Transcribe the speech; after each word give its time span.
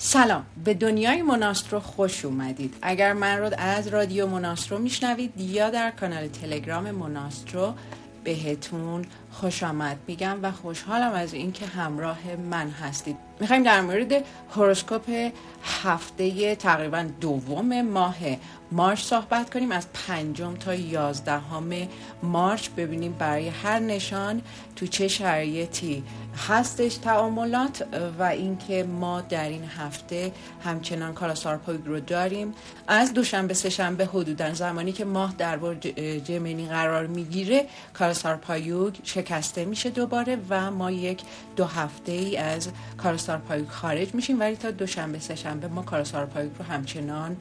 سلام. 0.00 0.46
به 0.64 0.74
دنیای 0.74 1.22
مناسترو 1.22 1.80
خوش 1.80 2.24
اومدید. 2.24 2.74
اگر 2.82 3.12
من 3.12 3.38
رو 3.38 3.50
از 3.58 3.88
رادیو 3.88 4.26
مناسترو 4.26 4.78
میشنوید 4.78 5.40
یا 5.40 5.70
در 5.70 5.90
کانال 5.90 6.28
تلگرام 6.28 6.90
مناسترو 6.90 7.74
بهتون 8.24 9.04
خوش 9.32 9.62
آمد. 9.62 9.96
میگم 10.06 10.38
و 10.42 10.52
خوشحالم 10.52 11.12
از 11.12 11.34
اینکه 11.34 11.66
همراه 11.66 12.36
من 12.50 12.70
هستید. 12.70 13.16
می‌خوایم 13.40 13.62
در 13.62 13.80
مورد 13.80 14.24
هوروسکوپ 14.54 15.30
هفته 15.82 16.56
تقریبا 16.56 17.06
دوم 17.20 17.82
ماه 17.82 18.16
مارچ 18.72 19.02
صحبت 19.02 19.50
کنیم. 19.50 19.72
از 19.72 19.86
پنجم 19.92 20.54
تا 20.54 20.74
یازدهم 20.74 21.70
مارچ 22.22 22.68
ببینیم 22.68 23.12
برای 23.18 23.48
هر 23.48 23.78
نشان 23.78 24.42
تو 24.76 24.86
چه 24.86 25.08
شرایطی 25.08 26.04
هستش 26.48 26.94
تعاملات 26.94 27.86
و 28.18 28.22
اینکه 28.22 28.84
ما 28.84 29.20
در 29.20 29.48
این 29.48 29.64
هفته 29.64 30.32
همچنان 30.64 31.14
کالاسارپویگ 31.14 31.86
رو 31.86 32.00
داریم. 32.00 32.54
از 32.88 33.14
دوشنبه 33.14 33.54
سهشنبه 33.54 34.06
حدودا 34.06 34.54
زمانی 34.54 34.92
که 34.92 35.04
ماه 35.04 35.34
در 35.38 35.56
برج 35.56 35.80
Gemini 36.24 36.66
قرار 36.66 37.06
می‌گیره 37.06 37.66
کالاسارپایوگ 37.94 38.94
شکسته 39.18 39.64
میشه 39.64 39.90
دوباره 39.90 40.38
و 40.50 40.70
ما 40.70 40.90
یک 40.90 41.22
دو 41.56 41.64
هفته 41.64 42.12
ای 42.12 42.36
از 42.36 42.68
کالاسارپایوگ 42.96 43.68
خارج 43.68 44.14
میشیم 44.14 44.40
ولی 44.40 44.56
تا 44.56 44.70
دوشنبه 44.70 45.18
سهشنبه 45.18 45.68
ما 45.68 45.82
کالاسارپایوگ 45.82 46.50
رو 46.58 46.64
همچنان 46.64 47.36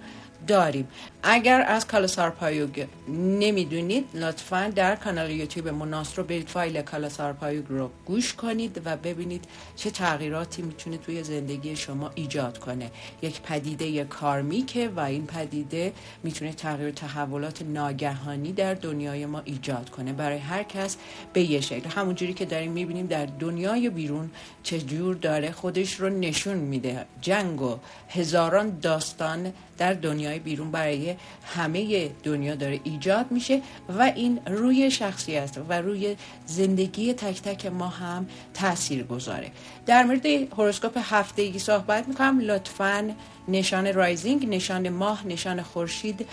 داریم. 0.47 0.87
اگر 1.23 1.65
از 1.67 1.87
کالاسار 1.87 2.29
پایوگ 2.29 2.85
نمی‌دونید 3.09 4.05
لطفا 4.13 4.71
در 4.75 4.95
کانال 4.95 5.31
یوتیوب 5.31 5.67
مناسترو 5.67 6.23
برید 6.23 6.47
فایل 6.47 6.81
کالاسار 6.81 7.33
پایوگ 7.33 7.65
رو 7.69 7.89
گوش 8.05 8.33
کنید 8.33 8.81
و 8.85 8.97
ببینید 8.97 9.45
چه 9.75 9.91
تغییراتی 9.91 10.61
می‌تونه 10.61 10.97
توی 10.97 11.23
زندگی 11.23 11.75
شما 11.75 12.11
ایجاد 12.15 12.57
کنه. 12.57 12.91
یک 13.21 13.41
پدیده 13.41 14.03
کارمیکه 14.03 14.89
و 14.95 14.99
این 14.99 15.25
پدیده 15.25 15.93
می‌تونه 16.23 16.53
تغییر 16.53 16.91
تحولات 16.91 17.61
ناگهانی 17.61 18.51
در 18.51 18.73
دنیای 18.73 19.25
ما 19.25 19.41
ایجاد 19.45 19.89
کنه. 19.89 20.13
برای 20.13 20.37
هر 20.37 20.63
کس 20.63 20.97
به 21.33 21.41
یه 21.41 21.61
شکل. 21.61 21.89
همونجوری 21.89 22.33
که 22.33 22.45
داریم 22.45 22.71
می‌بینیم 22.71 23.07
در 23.07 23.25
دنیای 23.25 23.89
بیرون 23.89 24.29
چه 24.63 24.79
جور 24.79 25.15
داره 25.15 25.51
خودش 25.51 25.93
رو 25.93 26.09
نشون 26.09 26.57
میده. 26.57 27.05
جنگ 27.21 27.61
و 27.61 27.79
هزاران 28.09 28.79
داستان 28.79 29.53
در 29.77 29.93
دنیای 29.93 30.39
بیرون 30.39 30.71
برای 30.71 31.15
همه 31.55 32.09
دنیا 32.23 32.55
داره 32.55 32.79
ایجاد 32.83 33.31
میشه 33.31 33.61
و 33.89 34.01
این 34.01 34.39
روی 34.47 34.91
شخصیت 34.91 35.57
و 35.69 35.81
روی 35.81 36.15
زندگی 36.45 37.13
تک 37.13 37.41
تک 37.41 37.65
ما 37.65 37.87
هم 37.87 38.27
تاثیر 38.53 39.03
گذاره. 39.03 39.51
در 39.85 40.03
مورد 40.03 40.25
هوروسکوپ 40.25 40.97
هفتگی 41.01 41.59
صحبت 41.59 42.07
می‌کنم. 42.07 42.39
لطفا 42.39 43.15
نشان 43.47 43.93
rising 43.93 44.49
نشان 44.49 44.89
ماه 44.89 45.27
نشان 45.27 45.61
خورشید 45.61 46.27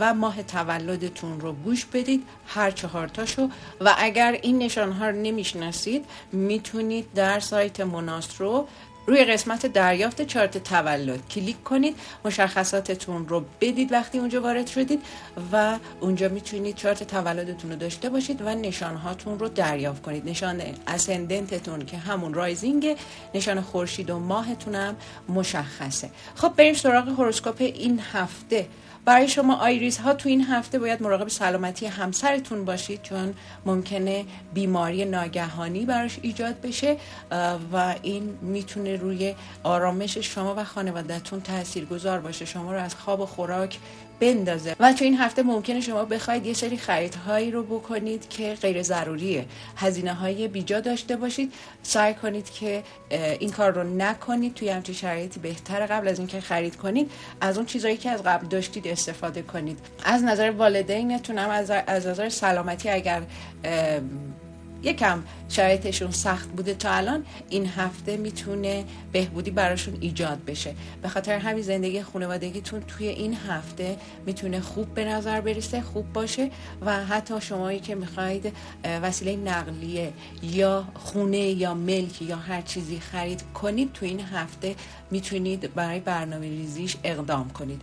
و 0.00 0.14
ماه 0.14 0.42
تولدتون 0.42 1.40
رو 1.40 1.52
گوش 1.52 1.84
بدید 1.84 2.22
هر 2.46 2.70
چهارتاشو 2.70 3.48
و 3.80 3.94
اگر 3.98 4.38
این 4.42 4.58
نشان 4.58 4.92
ها 4.92 5.08
رو 5.08 5.16
نمی‌شناسید 5.16 6.04
می‌تونید 6.32 7.12
در 7.14 7.40
سایت 7.40 7.80
مناسترو 7.80 8.68
روی 9.06 9.24
قسمت 9.24 9.66
دریافت 9.66 10.22
چارت 10.22 10.58
تولد 10.58 11.28
کلیک 11.28 11.64
کنید. 11.64 11.96
مشخصاتتون 12.24 13.28
رو 13.28 13.44
بدید 13.60 13.92
وقتی 13.92 14.18
اونجا 14.18 14.40
وارد 14.40 14.66
شدید 14.66 15.02
و 15.52 15.78
اونجا 16.00 16.28
می‌تونید 16.28 16.76
چارت 16.76 17.02
تولدتون 17.02 17.70
رو 17.70 17.76
داشته 17.76 18.10
باشید 18.10 18.42
و 18.42 18.48
نشانهاتون 18.54 19.38
رو 19.38 19.48
دریافت 19.48 20.02
کنید. 20.02 20.28
نشان 20.28 20.62
ascendant 20.86 21.61
تون 21.61 21.86
که 21.86 21.96
همون 21.96 22.34
rising 22.34 22.96
نشان 23.34 23.60
خورشید 23.60 24.10
و 24.10 24.18
ماهتون 24.18 24.74
هم 24.74 24.96
مشخصه. 25.28 26.10
خب 26.34 26.52
بریم 26.56 26.74
سراغ 26.74 27.08
هوروسکوپ 27.08 27.60
این 27.60 28.00
هفته. 28.12 28.66
برای 29.06 29.28
شما 29.28 29.56
Aries 29.56 29.98
ها 29.98 30.14
تو 30.14 30.28
این 30.28 30.44
هفته 30.44 30.78
باید 30.78 31.02
مراقب 31.02 31.28
سلامتی 31.28 31.86
همسرتون 31.86 32.64
باشید 32.64 33.02
چون 33.02 33.34
ممکنه 33.66 34.24
بیماری 34.54 35.04
ناگهانی 35.04 35.84
براش 35.84 36.18
ایجاد 36.22 36.60
بشه 36.60 36.96
و 37.72 37.94
این 38.02 38.38
می‌تونه 38.42 38.96
روی 38.96 39.34
آرامش 39.62 40.18
شما 40.18 40.54
و 40.54 40.64
خانوادهتون 40.64 41.40
تاثیر 41.40 41.84
گذار 41.84 42.20
باشه. 42.20 42.44
شما 42.44 42.72
رو 42.72 42.78
از 42.80 42.94
خواب 42.94 43.20
و 43.20 43.26
خوراک 43.26 43.78
بندازه. 44.20 44.76
و 44.80 44.92
تو 44.92 45.04
این 45.04 45.16
هفته 45.16 45.42
ممکنه 45.42 45.80
شما 45.80 46.04
بخواید 46.04 46.46
یه 46.46 46.54
سری 46.54 46.76
خریدهایی 46.76 47.50
رو 47.50 47.62
بکنید 47.62 48.28
که 48.28 48.54
غیر 48.54 48.82
ضروریه. 48.82 49.44
هزینه 49.76 50.14
های 50.14 50.48
بیجا 50.48 50.80
داشته 50.80 51.16
باشید. 51.16 51.52
سعی 51.82 52.14
کنید 52.14 52.50
که 52.50 52.82
این 53.10 53.50
کار 53.50 53.72
رو 53.72 53.96
نکنید. 53.96 54.54
توی 54.54 54.68
همچین 54.68 54.94
شرایطی 54.94 55.40
بهتر 55.40 55.86
قبل 55.86 56.08
از 56.08 56.18
اینکه 56.18 56.40
خرید 56.40 56.76
کنید 56.76 57.10
از 57.40 57.56
اون 57.56 57.66
چیزایی 57.66 57.96
که 57.96 58.10
از 58.10 58.22
قبل 58.22 58.46
داشتید 58.46 58.88
استفاده 58.88 59.42
کنید. 59.42 59.78
از 60.04 60.24
نظر 60.24 60.50
والدینتون 60.50 61.38
هم 61.38 61.50
از 61.86 62.06
نظر 62.06 62.28
سلامتی 62.28 62.88
اگر 62.88 63.22
یکم 64.86 65.22
شرایطشون 65.48 66.10
سخت 66.10 66.48
بوده 66.48 66.74
تا 66.74 66.90
الان 66.90 67.24
این 67.48 67.66
هفته 67.66 68.16
می‌تونه 68.16 68.84
بهبودی 69.12 69.50
براشون 69.50 69.96
ایجاد 70.00 70.44
بشه. 70.44 70.74
به 71.02 71.08
خاطر 71.08 71.38
همین 71.38 71.62
زندگی 71.62 72.02
خانوادگیتون 72.02 72.80
توی 72.80 73.06
این 73.08 73.34
هفته 73.34 73.96
می‌تونه 74.26 74.60
خوب 74.60 74.94
به 74.94 75.04
نظر 75.04 75.40
برسه 75.40 75.80
خوب 75.80 76.12
باشه 76.12 76.50
و 76.80 77.04
حتی 77.04 77.40
شمایی 77.40 77.80
که 77.80 77.94
می‌خواید 77.94 78.52
وسیله 79.02 79.36
نقلیه 79.36 80.12
یا 80.42 80.84
خونه 80.94 81.38
یا 81.38 81.74
ملک 81.74 82.22
یا 82.22 82.36
هر 82.36 82.62
چیزی 82.62 83.00
خرید 83.00 83.42
کنید 83.54 83.92
تو 83.92 84.06
این 84.06 84.20
هفته 84.20 84.74
می‌تونید 85.10 85.74
برای 85.74 86.00
برنامه 86.00 86.48
ریزیش 86.48 86.96
اقدام 87.04 87.50
کنید. 87.50 87.82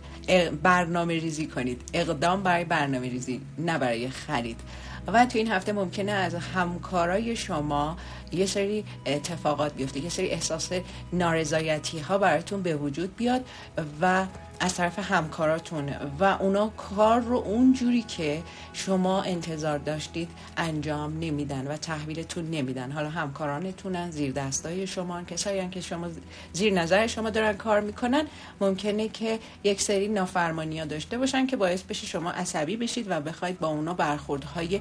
برنامه 0.62 1.14
ریزی 1.14 1.46
کنید. 1.46 1.82
اقدام 1.92 2.42
برای 2.42 2.64
برنامه 2.64 3.08
ریزی 3.08 3.40
نه 3.58 3.78
برای 3.78 4.08
خرید. 4.08 4.60
و 5.06 5.26
تو 5.26 5.38
این 5.38 5.52
هفته 5.52 5.72
ممکنه 5.72 6.12
از 6.12 6.34
همکارای 6.34 7.36
شما 7.36 7.96
یه 8.34 8.46
سری 8.46 8.84
اتفاقات 9.06 9.74
بیفته 9.74 10.00
یه 10.00 10.08
سری 10.08 10.28
احساس 10.28 10.70
نارضایتی 11.12 11.98
ها 11.98 12.18
براتون 12.18 12.62
به 12.62 12.76
وجود 12.76 13.16
بیاد 13.16 13.44
و 14.00 14.26
از 14.60 14.74
طرف 14.74 14.98
همکاراتون 14.98 15.88
و 16.18 16.24
اونا 16.24 16.68
کار 16.68 17.20
رو 17.20 17.36
اونجوری 17.36 18.02
که 18.02 18.42
شما 18.72 19.22
انتظار 19.22 19.78
داشتید 19.78 20.28
انجام 20.56 21.18
نمیدن 21.18 21.66
و 21.66 21.76
تحویلتون 21.76 22.50
نمیدن. 22.50 22.92
حالا 22.92 23.10
همکارانتونن 23.10 24.10
زیر 24.10 24.32
دستای 24.32 24.86
شما 24.86 25.22
کسایی 25.22 25.68
که 25.68 25.80
شما 25.80 26.08
زیر 26.52 26.72
نظر 26.72 27.06
شما 27.06 27.30
دارن 27.30 27.52
کار 27.52 27.80
می‌کنن 27.80 28.26
ممکنه 28.60 29.08
که 29.08 29.38
یک 29.64 29.80
سری 29.80 30.08
نافرمانی 30.08 30.78
ها 30.78 30.84
داشته 30.84 31.18
باشن 31.18 31.46
که 31.46 31.56
باعث 31.56 31.82
بشه 31.82 32.06
شما 32.06 32.30
عصبی 32.30 32.76
بشید 32.76 33.06
و 33.10 33.20
بخواید 33.20 33.60
با 33.60 33.68
اونا 33.68 33.94
برخوردهای 33.94 34.80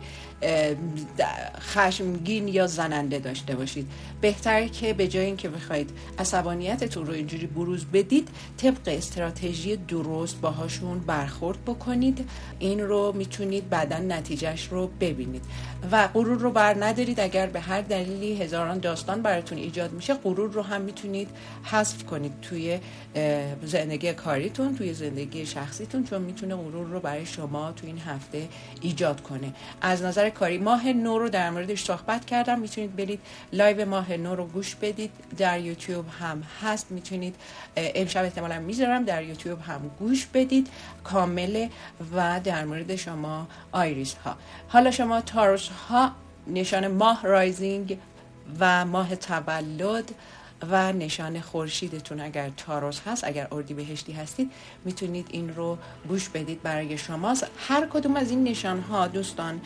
خشمگین 1.60 2.48
یا 2.48 2.68
زننده 2.68 3.20
داشته 3.20 3.43
باشید. 3.52 3.88
بهتره 4.22 4.70
که 4.70 4.94
به 4.94 5.08
جای 5.08 5.26
اینکه 5.26 5.50
بخواید 5.50 5.90
عصبانیتتون 6.20 7.06
رو 7.06 7.14
اینجوری 7.14 7.48
بروز 7.48 7.86
بدید 7.86 8.30
طبق 8.58 8.82
استراتژی 8.86 9.76
درست 9.76 10.42
باهاشون 10.42 11.00
برخورد 11.00 11.66
بکنید. 11.66 12.30
این 12.60 12.80
رو 12.80 13.14
می‌تونید 13.16 13.70
بعدا 13.70 13.98
نتیجهش 13.98 14.68
رو 14.68 14.90
ببینید. 15.00 15.46
و 15.92 16.08
غرور 16.08 16.38
رو 16.38 16.52
بر 16.52 16.86
ندارید. 16.86 17.20
اگر 17.20 17.48
به 17.48 17.60
هر 17.60 17.82
دلیلی 17.82 18.42
هزاران 18.42 18.80
داستان 18.80 19.22
براتون 19.22 19.58
ایجاد 19.58 19.92
میشه 19.92 20.14
غرور 20.14 20.52
رو 20.52 20.62
هم 20.62 20.82
می‌تونید 20.82 21.30
حذف 21.64 22.04
کنید 22.04 22.32
توی 22.42 22.80
زندگی 23.64 24.14
کاریتون 24.14 24.76
توی 24.76 24.94
زندگی 24.94 25.46
شخصیتون 25.46 26.04
چون 26.04 26.22
می‌تونه 26.22 26.56
غرور 26.56 26.88
رو 26.88 27.00
برای 27.00 27.26
شما 27.26 27.72
توی 27.72 27.90
این 27.90 28.00
هفته 28.00 28.48
ایجاد 28.82 29.22
کنه. 29.22 29.54
از 29.82 30.02
نظر 30.02 30.30
کاری 30.30 30.58
ماه 30.58 30.94
نو 30.94 31.20
رو 31.20 31.30
در 31.30 31.50
موردش 31.50 31.84
صحبت 31.84 32.26
کردم. 32.26 32.60
می‌تونید 32.60 32.96
برید 32.96 33.20
live 33.54 33.86
ماه 33.86 34.18
نو 34.18 34.36
رو 34.36 34.46
گوش 34.46 34.76
بدید. 34.76 35.12
در 35.38 35.60
یوتیوب 35.60 36.06
هم 36.20 36.44
هست 36.62 36.92
می‌تونید 36.92 37.36
امشب 37.76 38.24
احتمالا 38.24 38.60
می‌ذارم 38.60 39.04
در 39.04 39.24
یوتیوب 39.24 39.62
هم 39.62 39.92
گوش 40.00 40.26
بدید 40.34 40.70
کامله 41.04 41.70
و 42.16 42.40
در 42.44 42.66
مورد 42.66 42.96
شما 42.96 43.48
Aries 43.72 44.14
ها 44.14 44.38
حالا 44.68 44.92
شما 44.92 45.22
Taurus 45.22 45.70
ها 45.70 46.12
نشان 46.48 46.88
ماه 46.88 47.22
rising 47.24 47.98
و 48.60 48.86
ماه 48.86 49.16
تولد 49.16 50.12
و 50.72 50.94
نشان 50.94 51.42
خورشیدتون 51.42 52.22
اگر 52.22 52.50
Taurus 52.58 53.00
هست 53.06 53.24
اگر 53.24 53.48
اردیبهشتی 53.52 54.12
هستید 54.12 54.52
می‌تونید 54.86 55.28
این 55.32 55.56
رو 55.56 55.78
گوش 56.08 56.30
بدید 56.30 56.62
برای 56.62 56.98
شما 56.98 57.36
هر 57.68 57.88
کدوم 57.88 58.16
از 58.16 58.30
این 58.30 58.44
نشان 58.44 58.80
ها 58.80 59.08
دوستان 59.08 59.62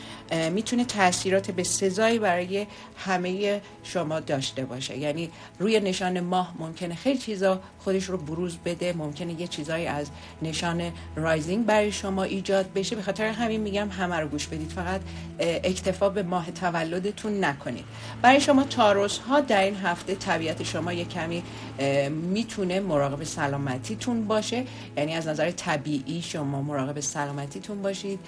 می‌تونه 0.52 0.86
تاثیرات 0.86 1.52
به 1.52 1.64
سزایی 1.64 2.20
برای 2.20 2.68
همه 2.98 3.62
شما 3.84 4.20
داشته 4.20 4.66
باشه. 4.66 4.98
یعنی 4.98 5.30
روی 5.60 5.80
نشان 5.80 6.20
ماه 6.20 6.56
ممکنه 6.60 6.96
خیلی 6.96 7.20
چیزا 7.20 7.62
خودش 7.80 8.04
رو 8.04 8.18
بروز 8.18 8.58
بده 8.58 8.94
ممکنه 8.94 9.42
یه 9.42 9.48
چیزایی 9.48 9.88
از 9.88 10.10
نشان 10.42 10.92
رایزینگ 11.16 11.66
برای 11.66 11.92
شما 11.92 12.24
ایجاد 12.24 12.74
بشه. 12.74 12.96
به 12.96 13.02
خاطر 13.02 13.26
همین 13.26 13.62
میگم 13.62 13.90
همه 13.90 14.16
رو 14.16 14.28
گوش 14.28 14.48
بدید. 14.48 14.70
فقط 14.70 15.02
اکتفا 15.40 16.10
به 16.10 16.24
ماه 16.24 16.52
تولدتون 16.52 17.44
نکنید. 17.44 17.86
برای 18.22 18.42
شما 18.42 18.64
تاروس 18.64 19.18
ها 19.18 19.40
در 19.40 19.64
این 19.64 19.76
هفته 19.76 20.16
طبیعت 20.16 20.64
شما 20.64 20.87
شما 20.88 20.94
یه 20.94 21.06
کمی 21.06 21.44
می‌تونه 22.10 22.80
مراقب 22.80 23.24
سلامتیتون 23.24 24.28
باشه. 24.28 24.66
یعنی 24.98 25.16
از 25.16 25.28
نظر 25.28 25.52
طبیعی 25.52 26.22
شما 26.22 26.62
مراقب 26.62 27.00
سلامتیتون 27.00 27.82
باشید 27.82 28.20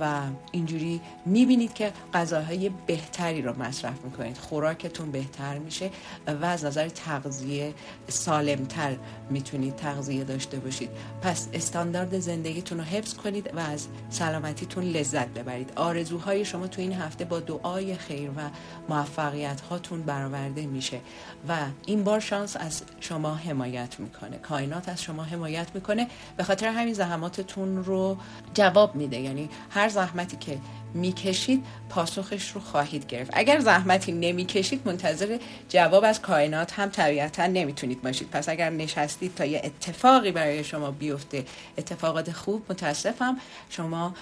و 0.00 0.20
اینجوری 0.52 1.00
می‌بینید 1.26 1.74
که 1.74 1.92
غذاهای 2.14 2.70
بهتری 2.86 3.42
رو 3.42 3.62
مصرف 3.62 4.04
می‌کنید. 4.04 4.38
خوراکتون 4.38 5.10
بهتر 5.10 5.58
میشه 5.58 5.90
و 6.26 6.44
از 6.44 6.64
نظر 6.64 6.88
تغذیه 6.88 7.74
سالمتر 8.08 8.96
می‌تونید 9.30 9.76
تغذیه 9.76 10.24
داشته 10.24 10.58
باشید. 10.58 10.90
پس 11.22 11.48
استاندارد 11.52 12.18
زندگیتون 12.18 12.78
رو 12.78 12.84
حفظ 12.84 13.14
کنید 13.14 13.50
و 13.54 13.58
از 13.58 13.86
سلامتیتون 14.10 14.84
لذت 14.84 15.28
ببرید. 15.28 15.72
آرزوهای 15.76 16.44
شما 16.44 16.66
تو 16.66 16.80
این 16.80 16.92
هفته 16.92 17.24
با 17.24 17.40
دعای 17.40 17.94
خیر 17.94 18.30
و 18.30 18.40
موفقیت 18.88 19.60
هاتون 19.60 20.02
برآورده 20.02 20.66
میشه 20.66 21.00
و 21.48 21.56
این 21.86 22.04
بار 22.04 22.20
شانس 22.20 22.56
از 22.56 22.82
شما 23.00 23.34
حمایت 23.34 24.00
می‌کنه. 24.00 24.38
کائنات 24.38 24.88
از 24.88 25.02
شما 25.02 25.22
حمایت 25.22 25.74
می‌کنه. 25.74 26.08
به 26.36 26.44
خاطر 26.44 26.68
همین 26.68 26.94
زحماتتون 26.94 27.84
رو 27.84 28.16
جواب 28.54 28.94
میده. 28.94 29.20
یعنی 29.20 29.48
هر 29.70 29.88
زحمتی 29.88 30.36
که 30.36 30.58
می‌کشید 30.94 31.64
پاسخش 31.88 32.50
رو 32.50 32.60
خواهید 32.60 33.06
گرفت. 33.06 33.30
اگر 33.34 33.60
زحمتی 33.60 34.12
نمی‌کشید 34.12 34.82
منتظر 34.84 35.38
جواب 35.68 36.04
از 36.04 36.20
کائنات 36.20 36.72
هم 36.72 36.88
طبیعتا 36.88 37.46
نمی‌تونید 37.46 38.02
باشید. 38.02 38.30
پس 38.30 38.48
اگر 38.48 38.70
نشستید 38.70 39.34
تا 39.34 39.44
یه 39.44 39.60
اتفاقی 39.64 40.32
برای 40.32 40.64
شما 40.64 40.90
بیفته 40.90 41.44
اتفاقات 41.78 42.32
خوب 42.32 42.62
متاسفم 42.70 43.36
شما 43.68 44.14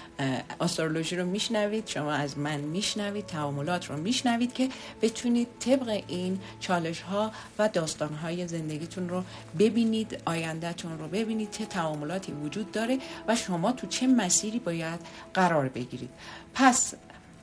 استرولوژی 0.60 1.16
رو 1.16 1.26
میشنوید 1.26 1.86
شما 1.86 2.12
از 2.12 2.38
من 2.38 2.60
میشنوید 2.60 3.26
تعاملات 3.26 3.86
رو 3.86 3.96
میشنوید 3.96 4.52
که 4.52 4.68
بتونید 5.02 5.48
طبق 5.60 6.02
این 6.08 6.40
چالش 6.60 7.00
ها 7.00 7.32
و 7.58 7.68
داستان 7.68 8.14
های 8.14 8.48
زندگیتون 8.48 9.08
رو 9.08 9.22
ببینید 9.58 10.22
آیندهتون 10.24 10.98
رو 10.98 11.08
ببینید 11.08 11.50
چه 11.50 11.66
تعاملاتی 11.66 12.32
وجود 12.32 12.72
داره 12.72 12.98
و 13.28 13.36
شما 13.36 13.72
تو 13.72 13.86
چه 13.86 14.06
مسیری 14.06 14.58
باید 14.58 15.00
قرار 15.34 15.68
بگیرید. 15.68 16.10
پس 16.60 16.94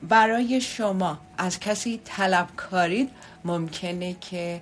برای 0.02 0.60
شما 0.60 1.18
از 1.38 1.60
کسی 1.60 2.00
طلب 2.04 2.48
کارید 2.56 3.10
ممکنه 3.46 4.16
که 4.20 4.60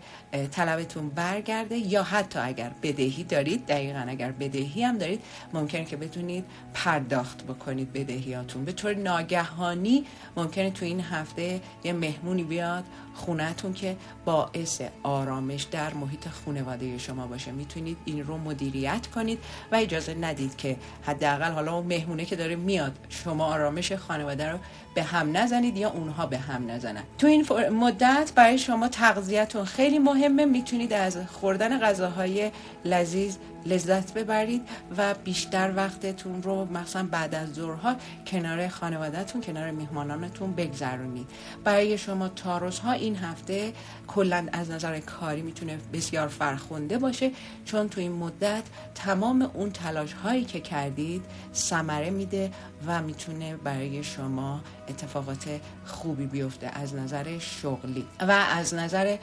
طلبتون 0.50 1.08
برگرده 1.08 1.76
یا 1.76 2.02
حتی 2.02 2.38
اگر 2.38 2.70
بدهی 2.82 3.24
دارید 3.24 3.66
دقیقا 3.66 4.04
اگر 4.08 4.32
بدهی 4.32 4.84
هم 4.84 4.98
دارید 4.98 5.20
ممکنه 5.52 5.84
که 5.84 5.96
بتونید 5.96 6.44
پرداخت 6.74 7.42
بکنید 7.42 7.92
بدهیاتون. 7.92 8.64
به 8.64 8.72
طور 8.72 8.94
ناگهانی 8.94 10.04
ممکنه 10.36 10.70
تو 10.70 10.84
این 10.84 11.00
هفته 11.00 11.60
یه 11.84 11.92
مهمونی 11.92 12.42
بیاد 12.42 12.84
خونهتون 13.14 13.72
که 13.72 13.96
باعث 14.24 14.82
آرامش 15.02 15.62
در 15.62 15.94
محیط 15.94 16.28
خانواده 16.28 16.98
شما 16.98 17.26
باشه. 17.26 17.52
می‌تونید 17.52 17.96
این 18.04 18.24
رو 18.24 18.38
مدیریت 18.38 19.06
کنید 19.06 19.38
و 19.72 19.76
اجازه 19.76 20.14
ندید 20.14 20.56
که 20.56 20.76
حداقل 21.02 21.52
حالا 21.52 21.74
اون 21.74 21.86
مهمونه 21.86 22.24
که 22.24 22.36
داره 22.36 22.56
میاد 22.56 22.92
شما 23.08 23.44
آرامش 23.44 23.92
خانواده 23.92 24.48
رو 24.48 24.58
به 24.94 25.02
هم 25.02 25.36
نزنید 25.36 25.76
یا 25.76 25.90
اونها 25.90 26.26
به 26.26 26.38
هم 26.38 26.70
نزنن. 26.70 27.02
تو 27.18 27.26
این 27.26 27.46
مدت 27.70 28.32
برای 28.34 28.58
شما 28.58 28.73
تغذیهتون 28.88 29.64
خیلی 29.64 29.98
مهمه. 29.98 30.44
می‌تونید 30.44 30.92
از 30.92 31.18
خوردن 31.26 31.78
غذاهای 31.78 32.50
لذیذ 32.84 33.36
لذت 33.66 34.14
ببرید 34.14 34.68
و 34.96 35.14
بیشتر 35.14 35.72
وقتتون 35.76 36.42
رو 36.42 36.64
مثلا 36.64 37.08
بعد 37.10 37.34
از 37.34 37.54
ظهرها 37.54 37.96
کنار 38.26 38.68
خانوادهتون 38.68 39.40
کنار 39.40 39.70
میهمانانتون 39.70 40.52
بگذرونید. 40.52 41.30
برای 41.64 41.98
شما 41.98 42.28
تاروس 42.28 42.78
ها 42.78 42.92
این 42.92 43.16
هفته 43.16 43.72
کلا 44.06 44.46
از 44.52 44.70
نظر 44.70 45.00
کاری 45.00 45.42
می‌تونه 45.42 45.78
بسیار 45.92 46.28
فرخونده 46.28 46.98
باشه 46.98 47.30
چون 47.64 47.88
تو 47.88 48.00
این 48.00 48.12
مدت 48.12 48.62
تمام 48.94 49.50
اون 49.54 49.70
تلاش 49.70 50.12
هایی 50.12 50.44
که 50.44 50.60
کردید 50.60 51.24
ثمره 51.54 52.10
میده 52.10 52.50
و 52.86 53.02
می‌تونه 53.02 53.56
برای 53.56 54.04
شما 54.04 54.60
اتفاقات 54.88 55.60
خوبی 55.86 56.26
بیفته 56.26 56.66
از 56.66 56.94
نظر 56.94 57.38
شغلی. 57.38 58.06
و 58.20 58.30
از 58.30 58.74
نظر 58.74 59.16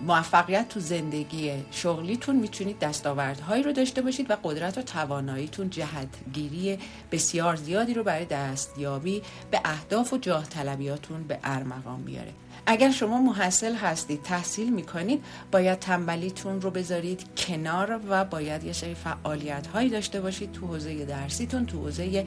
موفقیت 0.00 0.68
تو 0.68 0.80
زندگی 0.80 1.52
شغلیتون 1.70 2.36
می‌تونید 2.36 2.78
دستاوردهایی 3.26 3.62
رو 3.62 3.72
داشته 3.72 4.02
باشید 4.02 4.30
و 4.30 4.36
قدرت 4.44 4.78
و 4.78 4.82
تواناییتون 4.82 5.70
جهتگیری 5.70 6.78
بسیار 7.12 7.56
زیادی 7.56 7.94
رو 7.94 8.04
برای 8.04 8.24
دستیابی 8.24 9.22
به 9.50 9.60
اهداف 9.64 10.12
و 10.12 10.18
جاه 10.18 10.46
طلبیاتون 10.46 11.22
به 11.22 11.38
ارمغان 11.44 12.02
بیاره. 12.02 12.32
اگر 12.66 12.90
شما 12.90 13.20
محصل 13.20 13.74
هستید 13.74 14.22
تحصیل 14.22 14.72
می‌کنید 14.72 15.24
باید 15.52 15.78
تنبلیتون 15.78 16.60
رو 16.60 16.70
بذارید 16.70 17.24
کنار 17.36 18.00
و 18.08 18.24
باید 18.24 18.64
یه 18.64 18.72
سری 18.72 18.94
فعالیت 18.94 19.66
هایی 19.66 19.88
داشته 19.90 20.20
باشید 20.20 20.52
تو 20.52 20.66
حوزه 20.66 21.04
درسیتون 21.04 21.66
تو 21.66 21.78
حوزه 21.78 22.26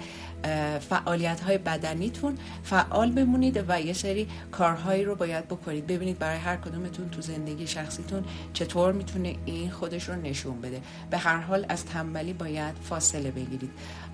فعالیت 0.89 1.41
های 1.41 1.57
بدنیتون 1.57 2.37
فعال 2.63 3.11
بمونید 3.11 3.65
و 3.67 3.81
یه 3.81 3.93
سری 3.93 4.27
کارهایی 4.51 5.03
رو 5.03 5.15
باید 5.15 5.45
بکنید. 5.47 5.87
ببینید 5.87 6.19
برای 6.19 6.37
هر 6.37 6.55
کدومتون 6.55 7.09
تو 7.09 7.21
زندگی 7.21 7.67
شخصیتون 7.67 8.23
چطور 8.53 8.93
می‌تونه 8.93 9.35
این 9.45 9.71
خودش 9.71 10.09
رو 10.09 10.15
نشون 10.15 10.61
بده. 10.61 10.81
به 11.09 11.17
هر 11.17 11.37
حال 11.37 11.65
از 11.69 11.85
تنبلی 11.85 12.33
باید 12.33 12.75
فاصله 12.89 13.31
بگیرید 13.31 13.71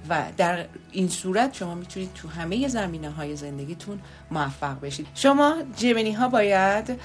و 0.09 0.23
در 0.37 0.65
این 0.91 1.09
صورت 1.09 1.53
شما 1.53 1.75
می‌تونید 1.75 2.13
تو 2.13 2.27
همه 2.27 2.67
زمینه 2.67 3.09
های 3.09 3.35
زندگیتون 3.35 3.99
موفق 4.31 4.79
بشید. 4.81 5.07
شما 5.15 5.55
جمینی 5.77 6.14
ها 6.15 6.27
باید 6.27 6.99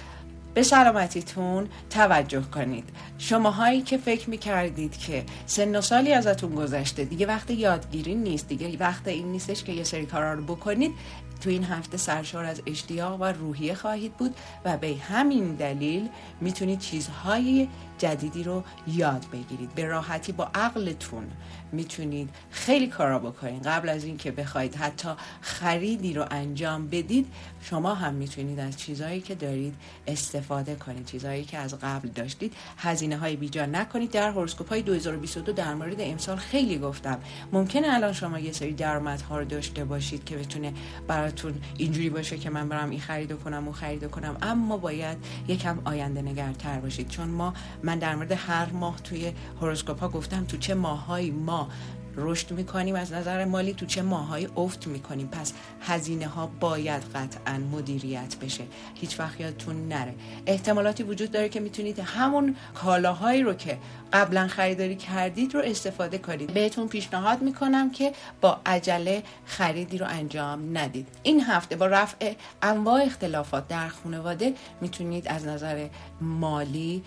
به 0.55 0.63
سلامتیتون 0.63 1.69
توجه 1.91 2.43
کنید. 2.43 2.89
شماهایی 3.19 3.83
که 3.83 3.99
فکر 3.99 4.31
می‌کردید 4.31 4.99
که 4.99 5.25
سن 5.47 5.77
و 5.77 5.81
سالی 5.81 6.13
ازتون 6.13 6.55
گذشته 6.55 7.05
دیگه 7.05 7.27
وقت 7.27 7.51
یادگیری 7.51 8.15
نیست. 8.15 8.49
دیگه 8.49 8.77
وقت 8.81 9.09
این 9.09 9.33
نیستش 9.33 9.65
که 9.65 9.73
یه 9.73 9.85
سری 9.85 10.07
کارا 10.07 10.35
رو 10.35 10.43
بکنید. 10.43 10.93
تو 11.41 11.51
این 11.51 11.65
هفته 11.65 11.97
سرشار 11.97 12.45
از 12.45 12.63
اشتیاق 12.67 13.21
و 13.21 13.25
روحیه 13.25 13.75
خواهید 13.75 14.13
بود 14.13 14.35
و 14.65 14.77
به 14.77 14.95
همین 15.09 15.55
دلیل 15.55 16.09
می‌تونید 16.41 16.79
چیزهای 16.79 17.69
جدیدی 18.01 18.43
رو 18.43 18.65
یاد 18.87 19.27
بگیرید. 19.33 19.75
به 19.75 19.85
راحتی 19.85 20.33
با 20.33 20.51
عقلتون 20.55 21.25
می‌تونید 21.73 22.31
خیلی 22.51 22.87
کارا 22.87 23.19
بکنید. 23.19 23.67
قبل 23.67 23.89
از 23.89 24.05
اینکه 24.05 24.31
بخواید 24.31 24.75
حتی 24.75 25.09
خریدی 25.41 26.15
رو 26.15 26.27
انجام 26.31 26.87
بدید 26.87 27.27
شما 27.63 27.95
هم 27.95 28.15
می‌تونید 28.15 28.61
از 28.61 28.77
چیزهایی 28.77 29.21
که 29.21 29.35
دارید 29.35 29.75
استفاده 30.07 30.75
کنید. 30.75 31.05
چیزهایی 31.05 31.45
که 31.45 31.59
از 31.59 31.75
قبل 31.75 32.09
داشتید. 32.09 32.53
هزینه 32.79 33.17
های 33.17 33.37
بیجا 33.37 33.67
نکنید. 33.67 34.11
در 34.11 34.31
هورسکوپ 34.31 34.69
های 34.69 34.83
2022 34.83 35.53
در 35.53 35.75
مورد 35.75 36.01
امسال 36.01 36.37
خیلی 36.37 36.79
گفتم. 36.79 37.19
ممکنه 37.53 37.95
الان 37.95 38.13
شما 38.13 38.39
یه 38.39 38.53
سری 38.53 38.73
درآمدها 38.73 39.39
رو 39.39 39.45
داشته 39.45 39.85
باشید 39.85 40.25
که 40.25 40.37
بتونه 40.37 40.73
براتون 41.07 41.55
اینجوری 41.77 42.11
باشه 42.11 42.39
که 42.39 42.51
من 42.51 42.69
برم 42.69 42.91
این 42.91 43.01
خرید 43.01 43.33
کنم 43.33 43.65
اون 43.65 43.73
خرید 43.73 44.11
کنم. 44.11 44.37
اما 44.43 44.77
باید 44.77 45.19
یکم 45.49 45.79
آینده 45.85 46.23
نگرتر 46.23 46.81
باشید. 46.81 47.09
چون 47.09 47.29
ما 47.29 47.55
من 47.91 47.99
در 47.99 48.15
مورد 48.15 48.33
هر 48.33 48.67
ماه 48.73 48.97
توی 48.97 49.33
هوروسکوپ 49.61 50.01
ها 50.01 50.09
گفتم 50.09 50.45
تو 50.45 50.57
چه 50.57 50.75
ماهایی 50.75 51.31
ما 51.31 51.69
رشد 52.17 52.51
می‌کنیم 52.53 52.95
از 52.95 53.13
نظر 53.13 53.45
مالی 53.45 53.75
تو 53.75 53.87
چه 53.87 54.03
ماهایی 54.03 54.49
افت 54.57 54.87
می‌کنیم؟ 54.87 55.29
پس 55.29 55.53
هزینه 55.81 56.27
ها 56.27 56.47
باید 56.61 57.03
قطعا 57.03 57.59
مدیریت 57.59 58.37
بشه. 58.37 58.65
هیچ 58.95 59.21
وقت 59.21 59.41
یادتون 59.41 59.89
نره. 59.89 60.15
احتمالاتی 60.47 61.03
وجود 61.03 61.31
داره 61.31 61.49
که 61.49 61.61
می‌تونید 61.61 61.99
همون 61.99 62.57
کالاهایی 62.75 63.43
رو 63.43 63.55
که 63.55 63.79
قبلا 64.13 64.49
خریداری 64.49 64.97
کردید 64.97 65.55
رو 65.55 65.61
استفاده 65.61 66.19
کنید. 66.19 66.55
بهتون 66.55 66.89
پیشنهاد 66.89 67.43
می‌کنم 67.43 67.91
که 67.91 68.13
با 68.41 68.61
عجله 68.67 69.23
خریدی 69.45 69.99
رو 69.99 70.07
انجام 70.09 70.79
ندید. 70.79 71.09
این 71.23 71.41
هفته 71.41 71.77
با 71.77 71.87
رفع 71.87 72.35
انواع 72.63 73.03
اختلافات 73.03 73.69
در 73.69 73.89
خانواده 73.89 74.55
می‌تونید 74.81 75.29
از 75.29 75.47
نظر 75.47 75.89
مالی 76.21 77.03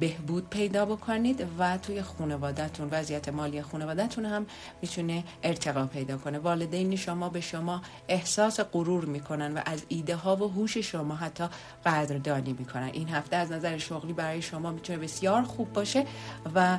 بهبود 0.00 0.50
پیدا 0.50 0.84
بکنید 0.84 1.46
و 1.58 1.78
توی 1.78 2.02
خانوادهتون 2.02 2.88
وضعیت 2.90 3.28
مالی 3.28 3.62
خانوادهتون 3.62 4.24
هم 4.34 4.46
می‌تونه 4.82 5.24
ارتقا 5.42 5.86
پیدا 5.86 6.18
کنه. 6.18 6.38
والدین 6.38 6.96
شما 6.96 7.28
به 7.28 7.40
شما 7.40 7.82
احساس 8.08 8.60
غرور 8.60 9.04
می‌کنن 9.04 9.54
و 9.54 9.60
از 9.64 9.84
ایده 9.88 10.16
ها 10.16 10.36
و 10.36 10.52
هوش 10.52 10.78
شما 10.78 11.14
حتی 11.14 11.44
قدردانی 11.86 12.52
می‌کنن. 12.52 12.90
این 12.92 13.08
هفته 13.08 13.36
از 13.36 13.52
نظر 13.52 13.78
شغلی 13.78 14.12
برای 14.12 14.42
شما 14.42 14.70
می‌تونه 14.70 14.98
بسیار 14.98 15.42
خوب 15.42 15.72
باشه 15.72 16.06
و 16.54 16.78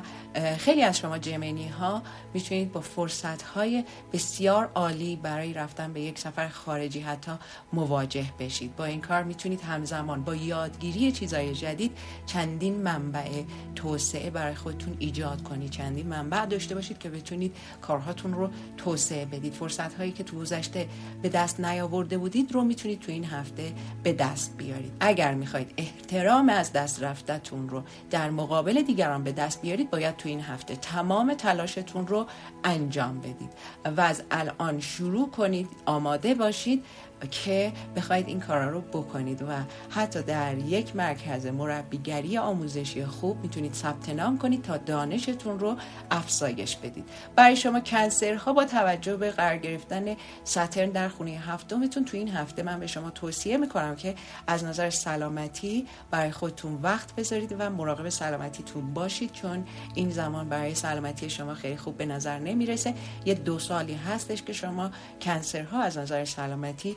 خیلی 0.58 0.82
از 0.82 0.98
شما 0.98 1.18
جمینی 1.18 1.68
ها 1.68 2.02
می‌تونید 2.34 2.72
با 2.72 2.80
فرصت 2.80 3.42
های 3.42 3.84
بسیار 4.12 4.70
عالی 4.74 5.16
برای 5.16 5.52
رفتن 5.52 5.92
به 5.92 6.00
یک 6.00 6.18
سفر 6.18 6.48
خارجی 6.48 7.00
حتی 7.00 7.32
مواجه 7.72 8.26
بشید. 8.38 8.76
با 8.76 8.84
این 8.84 9.00
کار 9.00 9.22
می‌تونید 9.22 9.60
همزمان 9.60 10.24
با 10.24 10.34
یادگیری 10.34 11.12
چیزای 11.12 11.54
جدید 11.54 11.98
چندین 12.26 12.82
منبع 12.82 13.42
توسعه 13.74 14.30
برای 14.30 14.54
خودتون 14.54 14.96
ایجاد 14.98 15.42
کنید. 15.42 15.70
چندین 15.70 16.06
منبع 16.06 16.46
داشته 16.46 16.74
باشید 16.74 16.98
که 16.98 17.10
بتونید 17.10 17.45
کارهاتون 17.82 18.34
رو 18.34 18.50
توسعه 18.76 19.24
بدید. 19.24 19.52
فرصت 19.52 19.94
هایی 19.94 20.12
که 20.12 20.24
تو 20.24 20.36
گذشته 20.36 20.88
به 21.22 21.28
دست 21.28 21.60
نیاورده 21.60 22.18
بودید 22.18 22.52
رو 22.52 22.64
می‌تونید 22.64 23.00
تو 23.00 23.12
این 23.12 23.24
هفته 23.24 23.72
به 24.02 24.12
دست 24.12 24.56
بیارید. 24.56 24.92
اگر 25.00 25.34
می‌خواید 25.34 25.74
احترام 25.76 26.48
از 26.48 26.72
دست 26.72 27.02
رفتتون 27.02 27.68
رو 27.68 27.82
در 28.10 28.30
مقابل 28.30 28.82
دیگران 28.82 29.24
به 29.24 29.32
دست 29.32 29.62
بیارید 29.62 29.90
باید 29.90 30.16
تو 30.16 30.28
این 30.28 30.40
هفته 30.40 30.76
تمام 30.76 31.34
تلاشتون 31.34 32.06
رو 32.06 32.26
انجام 32.64 33.18
بدید. 33.18 33.50
و 33.96 34.00
از 34.00 34.22
الان 34.30 34.80
شروع 34.80 35.30
کنید 35.30 35.68
آماده 35.86 36.34
باشید 36.34 36.84
که 37.30 37.72
بخواید 37.96 38.28
این 38.28 38.40
کارا 38.40 38.70
رو 38.70 38.80
بکنید 38.80 39.42
و 39.42 39.46
حتی 39.90 40.22
در 40.22 40.58
یک 40.58 40.96
مرکز 40.96 41.46
مربیگری 41.46 42.38
آموزشی 42.38 43.04
خوب 43.04 43.42
می‌تونید 43.42 43.74
ثبت 43.74 44.08
نام 44.08 44.38
کنید 44.38 44.62
تا 44.62 44.76
دانشتون 44.76 45.58
رو 45.58 45.76
افزایش 46.10 46.76
بدید. 46.76 47.08
برای 47.36 47.56
شما 47.56 47.80
کنسرها 47.80 48.52
با 48.52 48.64
توجه 48.64 49.16
به 49.16 49.30
قرار 49.30 49.56
گرفتن 49.56 50.16
ساترن 50.44 50.90
در 50.90 51.08
خونه 51.08 51.30
هفتمتون 51.30 52.04
تو 52.04 52.16
این 52.16 52.28
هفته 52.28 52.62
من 52.62 52.80
به 52.80 52.86
شما 52.86 53.10
توصیه 53.10 53.56
می‌کنم 53.56 53.96
که 53.96 54.14
از 54.46 54.64
نظر 54.64 54.90
سلامتی 54.90 55.86
برای 56.10 56.30
خودتون 56.30 56.78
وقت 56.82 57.14
بذارید 57.14 57.56
و 57.58 57.70
مراقب 57.70 58.08
سلامتیتون 58.08 58.94
باشید 58.94 59.32
چون 59.32 59.64
این 59.94 60.10
زمان 60.10 60.48
برای 60.48 60.74
سلامتی 60.74 61.30
شما 61.30 61.54
خیلی 61.54 61.76
خوب 61.76 61.96
به 61.96 62.06
نظر 62.06 62.38
نمی‌رسه. 62.38 62.94
یه 63.24 63.34
دو 63.34 63.58
سالی 63.58 63.94
هستش 63.94 64.42
که 64.42 64.52
شما 64.52 64.90
کنسرها 65.20 65.82
از 65.82 65.98
نظر 65.98 66.24
سلامتی 66.24 66.96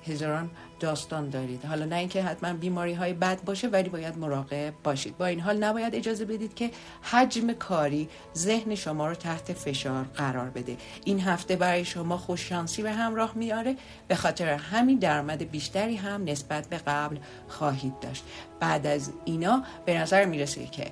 هزاران 0.07 0.49
داستان 0.79 1.29
دارید. 1.29 1.65
حالا 1.65 1.85
نه 1.85 1.95
اینکه 1.95 2.23
حتما 2.23 2.53
بیماری 2.53 2.93
های 2.93 3.13
بد 3.13 3.43
باشه 3.43 3.67
ولی 3.67 3.89
باید 3.89 4.17
مراقب 4.17 4.73
باشید. 4.83 5.17
با 5.17 5.25
این 5.25 5.39
حال 5.39 5.57
نباید 5.63 5.95
اجازه 5.95 6.25
بدید 6.25 6.53
که 6.53 6.71
حجم 7.01 7.53
کاری 7.53 8.09
ذهن 8.37 8.75
شما 8.75 9.07
رو 9.07 9.15
تحت 9.15 9.53
فشار 9.53 10.03
قرار 10.03 10.49
بده. 10.49 10.77
این 11.05 11.19
هفته 11.19 11.55
برای 11.55 11.85
شما 11.85 12.17
خوششانسی 12.17 12.81
به 12.81 12.91
همراه 12.91 13.31
میاره. 13.35 13.75
به 14.07 14.15
خاطر 14.15 14.47
همین 14.47 14.99
درآمد 14.99 15.51
بیشتری 15.51 15.95
هم 15.95 16.23
نسبت 16.23 16.67
به 16.67 16.77
قبل 16.77 17.17
خواهید 17.47 17.99
داشت. 17.99 18.23
بعد 18.59 18.87
از 18.87 19.11
اینا 19.25 19.63
به 19.85 19.97
نظر 19.97 20.25
می‌رسه 20.25 20.65
که 20.65 20.91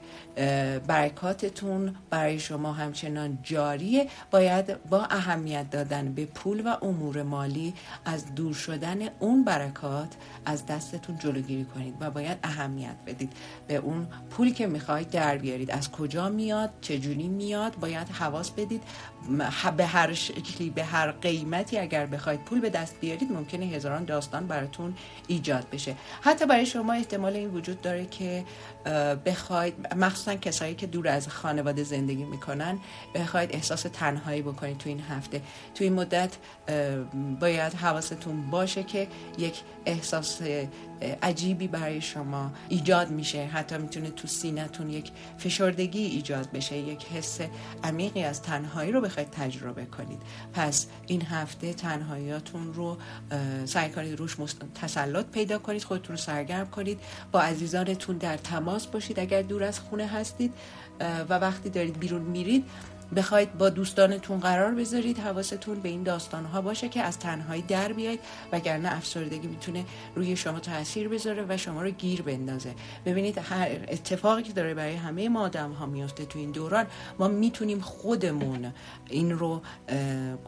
برکاتتون 0.88 1.96
برای 2.10 2.40
شما 2.40 2.74
همچنان 2.74 3.40
جاریه. 3.44 4.08
باید 4.32 4.84
با 4.84 5.04
اهمیت 5.04 5.70
دادن 5.70 6.14
به 6.14 6.26
پول 6.26 6.68
و 6.68 6.86
امور 6.86 7.24
مالی 7.24 7.74
از 8.06 8.36
دور 8.36 8.54
شدن 8.54 8.99
اون 9.20 9.44
برکات 9.44 10.16
از 10.46 10.66
دستتون 10.66 11.18
جلوگیری 11.18 11.66
کنید 11.66 11.96
و 12.00 12.12
باید 12.12 12.38
اهمیت 12.44 12.96
بدید. 13.08 13.34
به 13.68 13.76
اون 13.76 14.08
پول 14.30 14.54
که 14.54 14.68
می‌خواید 14.68 15.10
در 15.10 15.38
بیارید. 15.38 15.72
از 15.72 15.92
کجا 15.92 16.30
میاد؟ 16.30 16.70
چجوری 16.82 17.28
میاد؟ 17.28 17.76
باید 17.76 18.10
حواس 18.10 18.52
بدید. 18.52 18.84
به 19.78 19.86
هر 19.86 20.14
شکلی 20.14 20.70
به 20.70 20.84
هر 20.84 21.12
قیمتی 21.12 21.78
اگر 21.78 22.06
بخواید 22.06 22.40
پول 22.40 22.60
به 22.60 22.70
دست 22.70 22.96
بیارید 23.02 23.32
ممکنه 23.32 23.66
هزاران 23.66 24.06
داستان 24.06 24.48
براتون 24.48 24.96
ایجاد 25.28 25.66
بشه. 25.72 25.96
حتی 26.22 26.46
برای 26.46 26.66
شما 26.66 26.94
احتمال 26.94 27.36
این 27.36 27.50
وجود 27.50 27.82
داره 27.82 28.06
که 28.06 28.46
بخواید 29.26 29.94
مخصوصا 29.96 30.36
کسایی 30.36 30.76
که 30.76 30.88
دور 30.88 31.08
از 31.08 31.28
خانواده 31.28 31.84
زندگی 31.84 32.24
می‌کنن 32.24 32.80
بخواید 33.16 33.56
احساس 33.56 33.82
تنهایی 33.82 34.42
بکنید 34.42 34.78
تو 34.78 34.90
این 34.90 35.00
هفته. 35.00 35.42
تو 35.76 35.84
این 35.84 35.94
مدت 35.94 36.38
باید 37.40 37.74
حواستون 37.74 38.50
باشه 38.50 38.84
که 38.92 39.08
یک 39.38 39.62
احساس 39.86 40.42
عجیبی 41.22 41.68
برای 41.68 42.02
شما 42.02 42.52
ایجاد 42.70 43.10
میشه. 43.10 43.46
حتی 43.46 43.78
می‌تونه 43.78 44.10
تو 44.10 44.28
سینتون 44.28 44.90
یک 44.90 45.12
فشردگی 45.38 46.00
ایجاد 46.00 46.52
بشه 46.52 46.78
یک 46.78 47.06
حس 47.06 47.40
عمیقی 47.84 48.24
از 48.24 48.42
تنهایی 48.42 48.92
رو 48.92 49.02
بخواید 49.02 49.30
تجربه 49.30 49.86
کنید. 49.86 50.22
پس 50.54 50.88
این 51.08 51.22
هفته 51.22 51.74
تنهاییاتون 51.74 52.74
رو 52.74 52.98
سعی 53.66 53.90
کنید 53.90 54.20
روش 54.20 54.36
تسلط 54.82 55.26
پیدا 55.26 55.60
کنید 55.60 55.84
خودتون 55.84 56.16
رو 56.16 56.22
سرگرم 56.22 56.68
کنید. 56.70 57.00
با 57.32 57.42
عزیزانتون 57.42 58.18
در 58.18 58.38
تماس 58.38 58.88
باشید 58.88 59.20
اگر 59.20 59.42
دور 59.42 59.64
از 59.64 59.80
خونه 59.80 60.08
هستید 60.08 60.54
و 61.30 61.34
وقتی 61.34 61.70
دارید 61.70 62.00
بیرون 62.00 62.22
میرید 62.22 62.66
بخواید 63.16 63.58
با 63.58 63.70
دوستانتون 63.70 64.40
قرار 64.40 64.76
بذارید 64.76 65.18
حواستون 65.18 65.80
به 65.80 65.90
این 65.90 66.04
داستان 66.04 66.46
ها 66.46 66.62
باشه 66.62 66.90
که 66.90 67.02
از 67.02 67.20
تنهایی 67.20 67.62
در 67.62 67.94
بیاید 67.94 68.20
وگرنه 68.52 68.98
افسردگی 68.98 69.48
می‌تونه 69.48 69.86
روی 70.16 70.36
شما 70.36 70.60
تاثیر 70.60 71.08
بذاره 71.08 71.46
و 71.50 71.58
شما 71.58 71.82
رو 71.82 71.90
گیر 71.90 72.22
بندازه. 72.22 72.76
ببینید 73.06 73.38
هر 73.38 73.70
اتفاقی 73.88 74.44
که 74.44 74.54
داره 74.54 74.74
برای 74.74 74.96
همه 74.96 75.30
ما 75.30 75.42
آدم 75.42 75.72
ها 75.72 75.86
میفته 75.86 76.26
تو 76.26 76.40
این 76.40 76.52
دوران 76.52 76.86
ما 77.20 77.28
می‌تونیم 77.28 77.80
خودمون 77.80 78.74
این 79.10 79.32
رو 79.32 79.62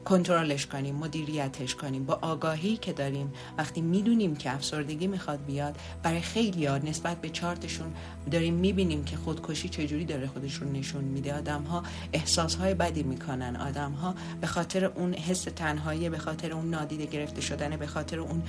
کنترلش 0.06 0.65
کنیم 0.65 0.96
مدیریتش 0.96 1.75
کنیم. 1.75 2.06
با 2.06 2.20
آگاهی 2.22 2.77
که 2.77 2.94
داریم 2.94 3.34
وقتی 3.58 3.82
می‌دونیم 3.82 4.36
که 4.36 4.53
افسردگی 4.53 5.08
می‌خواد 5.08 5.46
بیاد 5.46 5.77
برای 6.03 6.22
خیلی 6.22 6.65
ها 6.65 6.77
نسبت 6.77 7.22
به 7.22 7.30
چارتشون 7.30 7.94
داریم 8.32 8.53
می‌بینیم 8.53 9.03
که 9.03 9.18
خودکشی 9.18 9.70
چجوری 9.70 10.06
داره 10.06 10.27
خودشون 10.27 10.72
نشون 10.72 11.03
میده. 11.03 11.38
آدم 11.38 11.63
ها 11.63 11.84
احساس 12.13 12.50
های 12.55 12.74
بدی 12.74 13.03
می‌کنن 13.03 13.55
آدم 13.55 13.91
ها 13.91 14.15
به 14.41 14.48
خاطر 14.48 14.86
اون 14.86 15.13
حس 15.13 15.43
تنهایی 15.43 16.10
به 16.10 16.17
خاطر 16.17 16.53
اون 16.53 16.70
نادیده 16.70 17.05
گرفته 17.05 17.41
شدن 17.41 17.75
به 17.75 17.88
خاطر 17.88 18.20
اون 18.20 18.43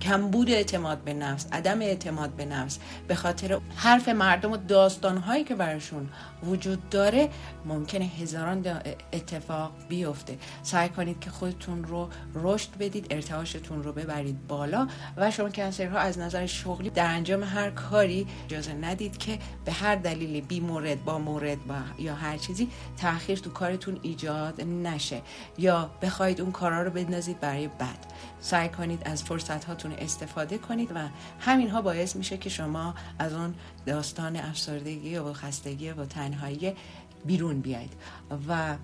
کمبود 0.00 0.50
اعتماد 0.50 0.98
به 0.98 1.14
نفس 1.14 1.46
عدم 1.52 1.80
اعتماد 1.80 2.30
به 2.30 2.44
نفس 2.44 2.78
به 3.08 3.14
خاطر 3.14 3.58
حرف 3.76 4.08
مردم 4.08 4.52
و 4.52 4.56
داستان 4.56 5.16
هایی 5.16 5.44
که 5.44 5.54
براشون 5.54 6.08
وجود 6.42 6.88
داره 6.88 7.28
ممکنه 7.64 8.04
هزاران 8.04 8.80
اتفاق 9.12 9.72
بیفته. 9.88 10.38
سعی 10.62 10.88
کنید 10.88 11.20
که 11.20 11.30
خودتون 11.30 11.84
رو 11.84 12.08
رشد 12.34 12.68
بدید 12.80 13.06
ارتعاشتون 13.10 13.82
رو 13.82 13.92
ببرید 13.92 14.46
بالا 14.46 14.88
و 15.16 15.30
شما 15.30 15.50
کنسرها 15.50 15.98
از 15.98 16.18
نظر 16.18 16.46
شغلی 16.46 16.90
در 16.90 17.06
انجام 17.06 17.44
هر 17.44 17.70
کاری 17.70 18.26
اجازه 18.44 18.72
ندید 18.72 19.16
که 19.16 19.38
به 19.64 19.72
هر 19.72 19.94
دلیل 19.94 20.40
بی 20.40 20.60
مورد 20.60 21.04
با 21.04 21.18
مورد 21.18 21.66
با 21.66 21.74
یا 21.98 22.14
هر 22.14 22.36
چیزی 22.36 22.68
تاخیر 22.96 23.38
تو 23.38 23.50
کارتون 23.50 23.98
ایجاد 24.02 24.60
نشه. 24.60 25.22
یا 25.58 25.90
بخواید 26.02 26.40
اون 26.40 26.52
کارا 26.52 26.82
رو 26.82 26.90
بندازید 26.90 27.40
برای 27.40 27.68
بد 27.68 27.98
سعی 28.40 28.68
کنید 28.68 29.02
از 29.04 29.22
فرصت 29.22 29.64
هاتون 29.64 29.92
استفاده 29.92 30.58
کنید 30.58 30.92
و 30.94 30.98
همین 31.40 31.70
ها 31.70 31.82
باعث 31.82 32.16
میشه 32.16 32.36
که 32.36 32.50
شما 32.50 32.94
از 33.18 33.32
اون 33.32 33.54
داستان 33.86 34.36
افسردگی 34.36 35.16
و 35.16 35.32
خستگی 35.32 35.90
و 35.90 36.04
تنهایی 36.30 36.72
بیرون 37.24 37.60
بیاید. 37.60 37.92
و 38.48 38.76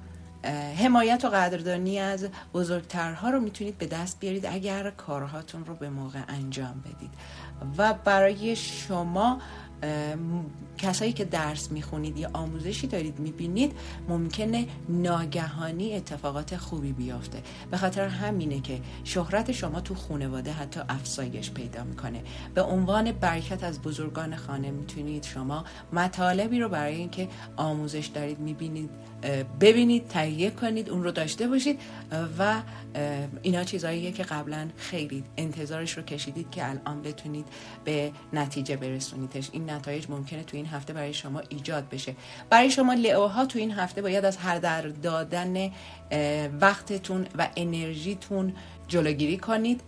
حمایت 0.76 1.25
و 1.25 1.29
قدردانی 1.29 1.99
از 1.99 2.29
بزرگترها 2.55 3.31
رو 3.31 3.41
می‌تونید 3.41 3.79
به 3.79 3.87
دست 3.87 4.21
بیارید 4.21 4.47
اگر 4.47 4.91
کارهاتون 4.91 5.65
رو 5.65 5.75
به 5.75 5.91
موقع 5.91 6.19
انجام 6.29 6.83
بدید. 6.85 7.11
و 7.79 7.95
برای 7.95 8.57
شما 8.57 9.41
کسایی 10.78 11.12
که 11.12 11.25
درس 11.25 11.73
می‌خونید 11.73 12.18
یا 12.18 12.30
آموزشی 12.33 12.87
دارید 12.87 13.18
می‌بینید 13.18 13.73
ممکنه 14.09 14.66
ناگهانی 14.88 15.95
اتفاقات 15.95 16.56
خوبی 16.56 16.92
بیافته 16.92 17.42
به 17.71 17.76
خاطر 17.76 18.09
همینه 18.09 18.61
که 18.61 18.80
شهرت 19.04 19.52
شما 19.52 19.80
تو 19.80 19.95
خانواده 19.95 20.52
حتی 20.52 20.80
افزایش 20.88 21.50
پیدا 21.50 21.85
می‌کنه. 21.85 22.23
به 22.54 22.62
عنوان 22.62 23.12
برکت 23.12 23.64
از 23.64 23.83
بزرگان 23.83 24.37
خانه 24.37 24.71
می‌تونید 24.71 25.25
شما 25.25 25.64
مطالبی 25.92 26.61
رو 26.61 26.68
برای 26.68 26.95
اینکه 26.97 27.28
آموزش 27.56 28.06
دارید 28.06 28.38
می‌بینید 28.38 28.90
ببینید 29.61 30.09
تهیه 30.09 30.50
کنید 30.50 30.90
اون 30.90 31.04
رو 31.04 31.11
داشته 31.11 31.49
باشید 31.49 31.80
و 32.38 32.62
اینا 33.42 33.64
چیزاییه 33.64 34.12
که 34.12 34.23
قبلا 34.23 34.68
خیلی 34.76 35.25
انتظارش 35.37 35.97
رو 35.97 36.02
کشیدید 36.02 36.50
که 36.50 36.71
الان 36.71 37.02
بتونید 37.02 37.47
به 37.85 38.12
نتیجه 38.33 38.76
برسونیدش. 38.76 39.50
این 39.52 39.65
نتایج 39.70 40.11
ممکنه 40.11 40.42
تو 40.42 40.56
این 40.56 40.66
هفته 40.66 40.92
برای 40.92 41.14
شما 41.14 41.42
ایجاد 41.49 41.88
بشه. 41.88 42.14
برای 42.50 42.70
شما 42.70 42.94
لئوها 42.94 43.46
تو 43.46 43.58
این 43.58 43.73
هفته 43.73 44.02
باید 44.02 44.25
از 44.25 44.37
هر 44.37 44.58
در 44.58 44.82
دادن 44.82 45.70
وقتتون 46.61 47.26
و 47.38 47.49
انرژیتون 47.56 48.54
جلوگیری 48.88 49.37
کنید. 49.37 49.80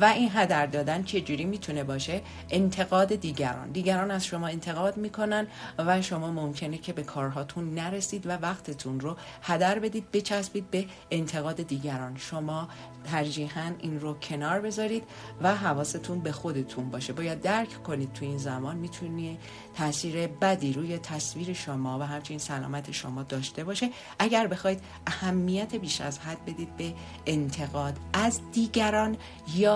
و 0.00 0.04
این 0.04 0.30
هدر 0.32 0.66
دادن 0.66 1.02
چه 1.02 1.20
جوری 1.20 1.44
می‌تونه 1.44 1.84
باشه؟ 1.84 2.22
انتقاد 2.50 3.14
دیگران. 3.14 3.70
دیگران 3.70 4.10
از 4.10 4.26
شما 4.26 4.46
انتقاد 4.46 4.96
می‌کنن 4.96 5.46
و 5.78 6.02
شما 6.02 6.30
ممکنه 6.30 6.78
که 6.78 6.92
به 6.92 7.02
کارهاتون 7.02 7.74
نرسید 7.74 8.26
و 8.26 8.30
وقتتون 8.30 9.00
رو 9.00 9.16
هدر 9.42 9.78
بدید 9.78 10.10
بچسبید 10.10 10.70
به 10.70 10.86
انتقاد 11.10 11.62
دیگران. 11.62 12.16
شما 12.16 12.68
ترجیحاً 13.04 13.72
این 13.78 14.00
رو 14.00 14.14
کنار 14.14 14.60
بذارید 14.60 15.04
و 15.42 15.54
حواستون 15.54 16.20
به 16.20 16.32
خودتون 16.32 16.90
باشه. 16.90 17.12
باید 17.12 17.40
درک 17.40 17.82
کنید 17.82 18.12
تو 18.12 18.24
این 18.24 18.38
زمان 18.38 18.76
می‌تونی 18.76 19.38
تاثیر 19.76 20.26
بدی 20.26 20.72
روی 20.72 20.98
تصویر 20.98 21.52
شما 21.52 21.98
و 21.98 22.02
همچنین 22.02 22.38
سلامت 22.38 22.90
شما 22.90 23.22
داشته 23.22 23.64
باشه. 23.64 23.90
اگر 24.18 24.46
بخواید 24.46 24.80
اهمیت 25.06 25.74
بیش 25.74 26.00
از 26.00 26.18
حد 26.18 26.44
بدید 26.44 26.76
به 26.76 26.94
انتقاد 27.26 27.96
از 28.12 28.40
دیگران 28.52 29.16
یا 29.54 29.75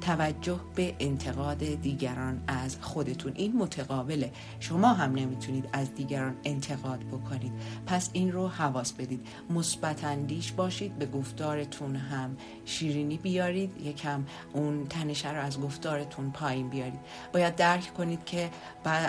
توجه 0.00 0.60
به 0.74 0.94
انتقاد 1.00 1.58
دیگران 1.58 2.42
از 2.46 2.76
خودتون. 2.80 3.32
این 3.34 3.56
متقابله. 3.56 4.32
شما 4.60 4.92
هم 4.92 5.12
نمی‌تونید 5.14 5.68
از 5.72 5.94
دیگران 5.94 6.36
انتقاد 6.44 6.98
بکنید. 6.98 7.52
پس 7.86 8.10
این 8.12 8.32
رو 8.32 8.48
حواس 8.48 8.92
بدید. 8.92 9.26
مثبت 9.50 10.04
اندیش 10.04 10.52
باشید. 10.52 10.98
به 10.98 11.06
گفتارتون 11.06 11.96
هم 11.96 12.36
شیرینی 12.64 13.16
بیارید. 13.16 13.80
یکم 13.80 14.24
اون 14.52 14.86
تنشه 14.86 15.32
رو 15.32 15.40
از 15.40 15.60
گفتارتون 15.60 16.30
پایین 16.30 16.68
بیارید. 16.68 17.00
باید 17.32 17.56
درک 17.56 17.94
کنید 17.94 18.24
که 18.24 18.50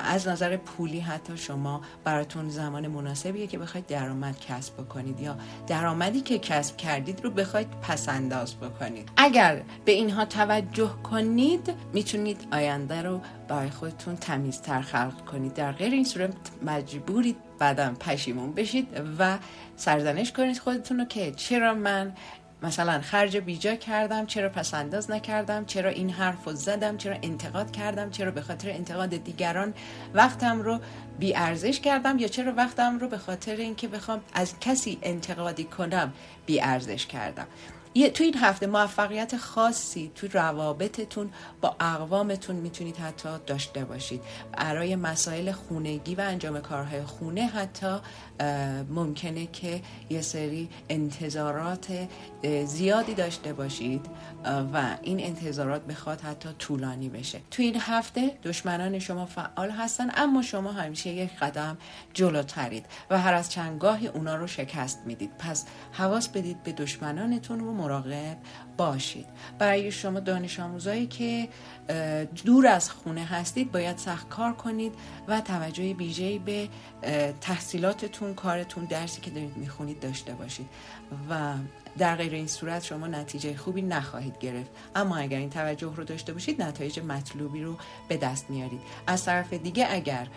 از 0.04 0.28
نظر 0.28 0.58
پولی 0.58 1.00
حتی 1.00 1.38
شما 1.38 1.82
براتون 2.04 2.50
زمان 2.50 2.88
مناسبیه 2.88 3.48
که 3.48 3.58
بخواید 3.58 3.88
درآمد 3.88 4.40
کسب 4.40 4.74
بکنید 4.74 5.20
یا 5.20 5.36
درآمدی 5.68 6.22
که 6.22 6.40
کسب 6.40 6.78
کردید 6.78 7.24
رو 7.24 7.30
بخواید 7.30 7.68
پس 7.82 8.10
انداز 8.10 8.56
بکنید. 8.56 9.10
اگر 9.18 9.62
به 9.86 9.92
اینها 9.92 10.26
توجه 10.26 10.79
کنید 10.88 11.74
می‌تونید 11.94 12.48
آینده 12.52 13.02
رو 13.02 13.22
برای 13.48 13.70
خودتون 13.70 14.16
تمیزتر 14.16 14.82
خلق 14.82 15.26
کنید. 15.26 15.54
در 15.54 15.72
غیر 15.72 15.94
این 15.94 16.06
صورت 16.06 16.34
مجبورید 16.66 17.38
بعدم 17.60 17.96
پشیمون 17.96 18.54
بشید 18.54 18.88
و 19.20 19.38
سرزنش 19.76 20.32
کنید 20.32 20.58
خودتون 20.60 21.00
رو 21.00 21.06
که 21.06 21.32
چرا 21.32 21.74
من 21.74 22.14
مثلا 22.64 23.02
خرج 23.02 23.38
بیجا 23.38 23.76
کردم 23.76 24.26
چرا 24.26 24.50
پس 24.50 24.74
انداز 24.74 25.12
نکردم 25.12 25.66
چرا 25.66 25.90
این 25.90 26.10
حرف 26.10 26.46
رو 26.46 26.54
زدم 26.54 26.98
چرا 26.98 27.16
انتقاد 27.22 27.72
کردم 27.72 28.10
چرا 28.10 28.32
به 28.32 28.42
خاطر 28.42 28.70
انتقاد 28.70 29.10
دیگران 29.10 29.74
وقتم 30.14 30.62
رو 30.62 30.80
بی 31.20 31.36
ارزش 31.36 31.80
کردم 31.80 32.20
یا 32.20 32.28
چرا 32.28 32.54
وقتم 32.54 33.00
رو 33.00 33.08
به 33.08 33.18
خاطر 33.18 33.56
اینکه 33.56 33.88
بخوام 33.88 34.22
از 34.34 34.60
کسی 34.60 35.00
انتقادی 35.02 35.64
کنم 35.64 36.14
بی 36.46 36.62
ارزش 36.62 37.06
کردم. 37.06 37.48
تو 37.94 38.24
این 38.24 38.38
هفته 38.38 38.68
موفقیت 38.68 39.38
خاصی 39.38 40.12
تو 40.16 40.28
روابطتون 40.34 41.30
با 41.62 41.76
اقوامتون 41.80 42.56
می‌تونید 42.56 42.98
حتی 42.98 43.30
داشته 43.48 43.86
باشید. 43.86 44.22
برای 44.58 44.96
مسائل 44.96 45.52
خونگی 45.52 46.16
و 46.16 46.22
انجام 46.22 46.60
کارهای 46.60 47.04
خونه 47.04 47.48
حتی 47.48 47.98
ممکنه 48.90 49.46
که 49.46 49.82
یه 50.10 50.22
سری 50.22 50.70
انتظارات 50.90 52.08
زیادی 52.66 53.14
داشته 53.14 53.54
باشید 53.54 54.06
و 54.74 54.98
این 55.02 55.20
انتظارات 55.20 55.82
بخواد 55.82 56.22
حتی 56.22 56.50
طولانی 56.60 57.10
بشه. 57.10 57.42
تو 57.52 57.64
این 57.64 57.76
هفته 57.80 58.38
دشمنان 58.44 59.00
شما 59.00 59.26
فعال 59.26 59.72
هستن 59.72 60.12
اما 60.16 60.42
شما 60.42 60.72
همیشه 60.72 61.10
یک 61.10 61.36
قدم 61.36 61.78
جلوترید 62.14 62.86
و 63.10 63.20
هر 63.20 63.34
از 63.34 63.52
چندگاهی 63.52 64.08
اونا 64.08 64.36
رو 64.36 64.48
شکست 64.48 65.00
می‌دید. 65.06 65.32
پس 65.40 65.66
حواس 65.92 66.30
بدید 66.30 66.64
به 66.64 66.72
دشمنانتون 66.72 67.62
و 67.62 67.79
مراقب 67.80 68.38
باشید. 68.78 69.26
برای 69.60 69.92
شما 69.92 70.20
دانش 70.20 70.60
آموزایی 70.60 71.08
که 71.08 71.48
دور 72.46 72.68
از 72.68 72.92
خونه 72.92 73.26
هستید 73.26 73.72
باید 73.72 73.98
سخت 73.98 74.30
کار 74.30 74.54
کنید 74.54 74.94
و 75.28 75.42
توجه 75.42 75.94
ویژه‌ای 75.94 76.40
به 76.40 76.70
تحصیلاتتون 77.42 78.34
کارتون 78.34 78.86
درسی 78.86 79.22
که 79.22 79.32
دارید 79.32 79.58
می‌خونید 79.58 80.00
داشته 80.00 80.34
باشید. 80.34 80.70
و 81.30 81.54
در 81.98 82.16
غیر 82.16 82.34
این 82.34 82.48
صورت 82.48 82.84
شما 82.84 83.08
نتیجه 83.08 83.58
خوبی 83.58 83.82
نخواهید 83.82 84.38
گرفت. 84.40 84.72
اما 84.96 85.18
اگر 85.18 85.38
این 85.38 85.50
توجه 85.50 85.96
رو 85.96 86.04
داشته 86.04 86.34
باشید 86.34 86.62
نتایج 86.62 87.00
مطلوبی 87.00 87.64
رو 87.64 87.78
به 88.08 88.18
دست 88.18 88.50
میارید. 88.50 88.82
از 89.08 89.26
طرف 89.26 89.54
دیگه 89.54 89.88
اگر 89.90 90.28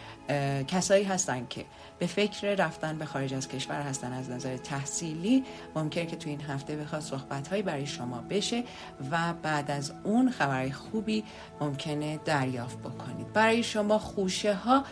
کسایی 0.64 1.04
هستن 1.04 1.46
که 1.50 1.64
به 1.98 2.06
فکر 2.06 2.54
رفتن 2.54 2.98
به 2.98 3.04
خارج 3.04 3.34
از 3.34 3.48
کشور 3.48 3.82
هستن 3.82 4.12
از 4.12 4.30
نظر 4.30 4.56
تحصیلی 4.56 5.44
ممکن 5.76 6.06
که 6.06 6.16
تو 6.16 6.28
این 6.28 6.40
هفته 6.40 6.76
بخواد 6.76 7.02
صحبت 7.02 7.48
برای 7.48 7.86
شما 7.86 8.20
بشه 8.20 8.64
و 9.10 9.34
بعد 9.42 9.70
از 9.70 9.92
اون 10.04 10.30
خبرهای 10.30 10.72
خوبی 10.72 11.24
ممکنه 11.60 12.20
دریافت 12.24 12.78
بکنید. 12.78 13.32
برای 13.32 13.62
شما 13.62 13.98
خوشه 13.98 14.54
ها 14.54 14.84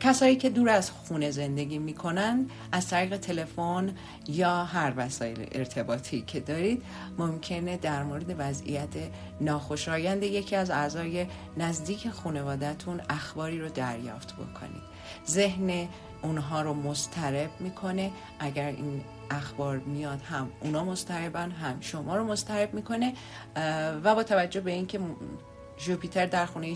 کسایی 0.00 0.36
که 0.36 0.50
دور 0.50 0.68
از 0.68 0.90
خونه 0.90 1.30
زندگی 1.30 1.78
می‌کنن 1.78 2.46
از 2.72 2.88
طریق 2.88 3.16
تلفن 3.16 3.94
یا 4.28 4.64
هر 4.64 4.92
وسایل 4.96 5.46
ارتباطی 5.52 6.22
که 6.26 6.40
دارید 6.40 6.82
ممکنه 7.18 7.76
در 7.76 8.02
مورد 8.02 8.34
وضعیت 8.38 8.88
ناخوشایند 9.40 10.22
یکی 10.22 10.56
از 10.56 10.70
اعضای 10.70 11.26
نزدیک 11.56 12.08
خانوادهتون 12.10 13.00
اخباری 13.10 13.60
رو 13.60 13.68
دریافت 13.68 14.32
بکنید. 14.32 14.82
ذهن 15.28 15.88
اونها 16.22 16.62
رو 16.62 16.74
مسترب 16.74 17.50
می‌کنه. 17.60 18.10
اگر 18.38 18.66
این 18.66 19.04
اخبار 19.30 19.78
میاد 19.78 20.20
هم 20.22 20.48
اونا 20.60 20.84
مستربن 20.84 21.50
هم 21.50 21.80
شما 21.80 22.16
رو 22.16 22.24
مسترب 22.24 22.74
می‌کنه 22.74 23.14
و 24.04 24.14
با 24.14 24.22
توجه 24.22 24.60
به 24.60 24.70
اینکه 24.70 25.00
جوپیتر 25.78 26.26
در 26.26 26.46
خونه 26.46 26.74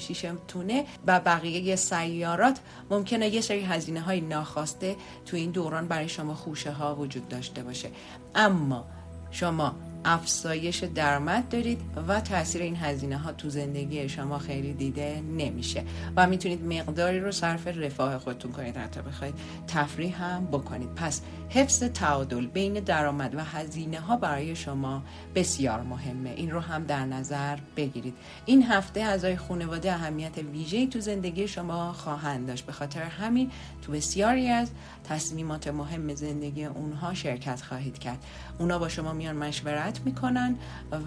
تونه 0.49 0.85
و 1.07 1.21
بقیه 1.21 1.77
سیارات 1.77 2.59
ممکنه 2.91 3.29
یه 3.29 3.41
سری 3.41 3.61
هزینه 3.61 4.01
های 4.01 4.21
ناخواسته 4.21 4.97
تو 5.27 5.37
این 5.37 5.51
دوران 5.51 5.89
برای 5.89 6.09
شما 6.09 6.35
خوشه 6.35 6.73
ها 6.73 6.95
وجود 6.95 7.29
داشته 7.29 7.63
باشه. 7.63 7.91
اما 8.35 8.85
شما 9.31 9.75
افزایش 10.07 10.85
درآمد 10.85 11.49
دارید 11.49 11.81
و 12.09 12.21
تاثیر 12.21 12.63
این 12.63 12.77
هزینه 12.77 13.17
ها 13.17 13.33
تو 13.33 13.51
زندگی 13.51 14.09
شما 14.09 14.39
خیلی 14.39 14.73
دیده 14.73 15.21
نمیشه. 15.21 15.85
و 16.17 16.27
می‌تونید 16.27 16.65
مقداری 16.65 17.21
رو 17.21 17.33
صرف 17.33 17.67
رفاه 17.67 18.19
خودتون 18.19 18.53
کنید. 18.53 18.77
حتی 18.77 19.01
بخواید 19.01 19.35
تفریح 19.67 20.23
هم 20.23 20.47
بکنید. 20.47 20.95
پس 20.95 21.21
حفظ 21.49 21.83
تعادل 21.83 22.47
بین 22.47 22.73
درآمد 22.73 23.35
و 23.35 23.45
هزینه 23.45 24.01
ها 24.01 24.17
برای 24.17 24.57
شما 24.57 25.03
بسیار 25.35 25.83
مهمه. 25.83 26.31
این 26.31 26.51
رو 26.51 26.61
هم 26.61 26.85
در 26.85 27.05
نظر 27.05 27.59
بگیرید. 27.77 28.15
این 28.47 28.63
هفته 28.63 29.01
اعضای 29.01 29.37
خانواده 29.37 29.93
اهمیت 29.93 30.39
ویژه‌ای 30.39 30.87
تو 30.87 31.01
زندگی 31.01 31.49
شما 31.49 31.93
خواهند 31.93 32.47
داشت. 32.47 32.67
به 32.67 32.73
خاطر 32.73 33.03
همین 33.03 33.51
تو 33.83 33.93
بسیاری 33.93 34.49
از 34.49 34.71
تصمیمات 35.05 35.69
مهم 35.69 36.15
زندگی 36.15 36.65
اونها 36.65 37.15
شرکت 37.15 37.63
خواهید 37.63 37.99
کرد. 37.99 38.25
اونا 38.59 38.79
با 38.79 38.89
شما 38.89 39.13
میان 39.13 39.37
مشورت 39.37 39.96
می‌کنن 40.05 40.57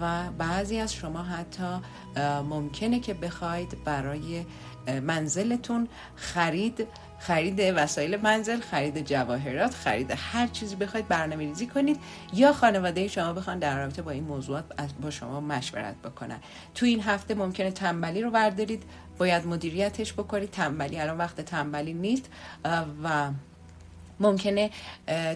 و 0.00 0.30
بعضی 0.38 0.78
از 0.78 0.94
شما 0.94 1.22
حتی 1.22 1.80
ممکنه 2.50 3.00
که 3.00 3.14
بخواید 3.14 3.84
برای 3.84 4.44
منزلتون 5.02 5.88
خرید 6.16 6.86
خرید 7.18 7.60
وسایل 7.76 8.16
منزل 8.16 8.60
خرید 8.60 9.06
جواهرات 9.06 9.74
خرید 9.74 10.14
هر 10.16 10.46
چیزی 10.46 10.76
بخواید 10.76 11.08
برنامه 11.08 11.44
ریزی 11.44 11.66
کنید 11.66 12.00
یا 12.32 12.52
خانواده 12.52 13.08
شما 13.08 13.32
بخوان 13.32 13.58
در 13.58 13.78
رابطه 13.78 14.02
با 14.02 14.10
این 14.10 14.24
موضوعات 14.24 14.64
با 15.02 15.10
شما 15.10 15.40
مشورت 15.40 15.94
بکنن. 15.96 16.38
تو 16.74 16.86
این 16.86 17.00
هفته 17.00 17.34
ممکنه 17.34 17.70
تنبلی 17.70 18.22
رو 18.22 18.30
بردارید. 18.30 18.82
باید 19.18 19.46
مدیریتش 19.46 20.12
بکنید. 20.12 20.50
تنبلی 20.50 21.00
الان 21.00 21.18
وقت 21.18 21.40
تنبلی 21.40 21.94
نیست. 21.94 22.30
و 23.04 23.30
ممکنه 24.20 24.70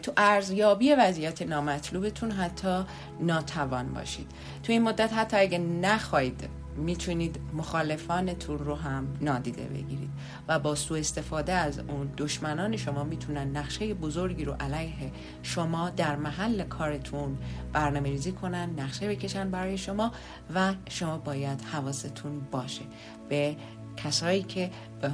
تو 0.02 0.12
ارزیابی 0.16 0.92
وضعیت 0.92 1.42
نامطلوبتون 1.42 2.30
حتی 2.30 2.84
ناتوان 3.20 3.92
باشید. 3.92 4.30
تو 4.62 4.72
این 4.72 4.82
مدت 4.82 5.12
حتی 5.12 5.36
اگه 5.36 5.58
نخواهید 5.58 6.48
می‌تونید 6.76 7.40
مخالفانتون 7.52 8.58
رو 8.58 8.74
هم 8.74 9.06
نادیده 9.20 9.62
بگیرید 9.62 10.10
و 10.48 10.58
با 10.58 10.74
سوء 10.74 10.98
استفاده 10.98 11.52
از 11.52 11.78
اون 11.78 12.12
دشمنان 12.16 12.76
شما 12.76 13.04
می‌تونن 13.04 13.56
نقشه 13.56 13.94
بزرگی 13.94 14.44
رو 14.44 14.52
علیه 14.52 15.12
شما 15.42 15.90
در 15.90 16.16
محل 16.16 16.62
کارتون 16.62 17.38
برنامه 17.72 18.08
ریزی 18.08 18.32
کنن 18.32 18.70
نقشه 18.80 19.08
بکشن 19.08 19.50
برای 19.50 19.78
شما 19.78 20.12
و 20.54 20.74
شما 20.88 21.18
باید 21.18 21.60
حواستون 21.60 22.40
باشه. 22.50 22.82
به 23.28 23.56
کسایی 23.96 24.42
که 24.42 24.70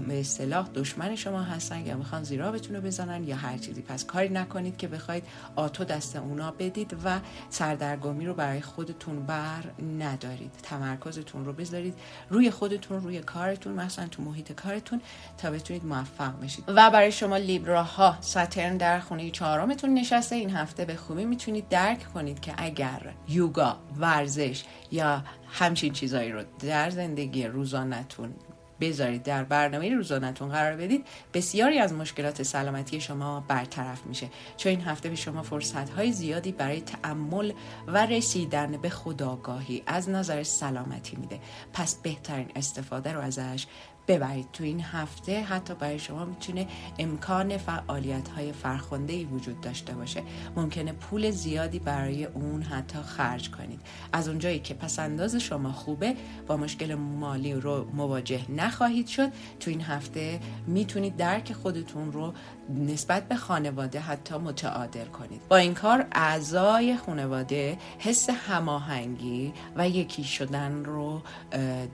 به 0.09 0.21
اصطلاح 0.21 0.69
دشمن 0.75 1.17
شما 1.17 1.43
هستن 1.43 1.87
یا 1.87 1.97
می‌خوان 1.97 2.23
زیرا 2.23 2.53
بتونه 2.53 2.81
بزنن 2.81 3.25
یا 3.25 3.37
هر 3.37 3.59
چیزی. 3.59 3.83
پس 3.83 4.05
کاری 4.05 4.29
نکنید 4.29 4.77
که 4.77 4.89
بخواید 4.89 5.25
آتو 5.57 5.85
دست 5.85 6.17
اونا 6.17 6.51
بدید 6.51 6.97
و 7.05 7.21
سردرگمی 7.51 8.27
رو 8.27 8.35
برای 8.35 8.61
خودتون 8.61 9.27
بر 9.27 9.63
ندارید. 9.99 10.53
تمرکزتون 10.63 11.45
رو 11.45 11.53
بذارید 11.53 11.95
روی 12.31 12.51
خودتون 12.51 13.01
روی 13.03 13.21
کارتون 13.21 13.73
مثلا 13.73 14.07
تو 14.07 14.23
محیط 14.23 14.53
کارتون 14.53 15.01
تا 15.39 15.51
بتونید 15.51 15.85
موفق 15.85 16.41
بشید. 16.43 16.65
و 16.69 16.91
برای 16.91 17.13
شما 17.13 17.37
لیبراها 17.37 18.17
ساترن 18.21 18.77
در 18.77 19.01
خونه 19.01 19.31
چهارمتون 19.31 19.95
نشسته. 19.95 20.37
این 20.37 20.51
هفته 20.51 20.85
به 20.85 20.97
خوبی 20.97 21.25
می‌تونید 21.25 21.69
درک 21.69 22.13
کنید 22.13 22.41
که 22.41 22.55
اگر 22.57 23.15
یوگا 23.29 23.77
ورزش 23.99 24.65
یا 24.91 25.23
همچین 25.49 25.93
چیزایی 25.93 26.33
رو 26.33 26.43
در 26.61 26.91
زندگی 26.91 27.47
روزانتون 27.47 28.35
بذارید. 28.81 29.23
در 29.23 29.45
برنامه 29.45 29.95
روزانتون 29.95 30.49
قرار 30.49 30.77
بدید 30.77 31.07
بسیاری 31.35 31.79
از 31.79 31.93
مشکلات 31.93 32.43
سلامتی 32.43 33.01
شما 33.01 33.45
برطرف 33.49 34.07
میشه. 34.07 34.29
چون 34.57 34.71
این 34.71 34.81
هفته 34.81 35.09
به 35.09 35.15
شما 35.15 35.43
فرصت 35.43 35.91
های 35.91 36.13
زیادی 36.13 36.53
برای 36.53 36.81
تعمل 36.81 37.53
و 37.87 38.07
رسیدن 38.07 38.77
به 38.83 38.89
خداگاهی 38.89 39.83
از 39.87 40.09
نظر 40.09 40.43
سلامتی 40.43 41.17
میده. 41.17 41.41
پس 41.73 41.95
بهترین 41.95 42.49
استفاده 42.57 43.13
رو 43.13 43.21
ازش 43.21 43.67
ببرید. 44.11 44.49
تو 44.53 44.65
این 44.65 44.81
هفته 44.81 45.43
حتی 45.43 45.75
برای 45.75 45.99
شما 45.99 46.25
می‌تونه 46.25 46.67
امکان 46.99 47.57
فعالیت 47.57 48.29
های 48.29 48.53
فرخنده 48.53 49.13
ای 49.13 49.25
وجود 49.25 49.61
داشته 49.61 49.95
باشه. 49.95 50.23
ممکنه 50.57 50.93
پول 50.93 51.31
زیادی 51.31 51.79
برای 51.79 52.25
اون 52.25 52.63
حتی 52.63 52.99
خرج 52.99 53.51
کنید. 53.51 53.81
از 54.13 54.29
اونجایی 54.29 54.59
که 54.59 54.75
پس 54.75 54.99
انداز 54.99 55.37
شما 55.37 55.73
خوبه 55.73 56.15
با 56.47 56.57
مشکل 56.57 56.95
مالی 56.95 57.55
رو 57.55 57.87
مواجه 57.95 58.51
نخواهید 58.51 59.07
شد. 59.07 59.29
تو 59.61 59.71
این 59.71 59.81
هفته 59.81 60.41
می‌تونید 60.67 61.17
درک 61.17 61.53
خودتون 61.53 62.13
رو 62.13 62.35
نسبت 62.75 63.29
به 63.29 63.37
خانواده 63.37 64.01
حتی 64.01 64.35
متعادل 64.35 65.05
کنید. 65.05 65.41
با 65.49 65.57
این 65.57 65.75
کار 65.75 66.07
اعضای 66.13 66.97
خانواده 66.97 67.79
حس 67.99 68.31
هماهنگی 68.31 69.53
و 69.77 69.89
یکی 69.89 70.25
شدن 70.25 70.85
رو 70.85 71.23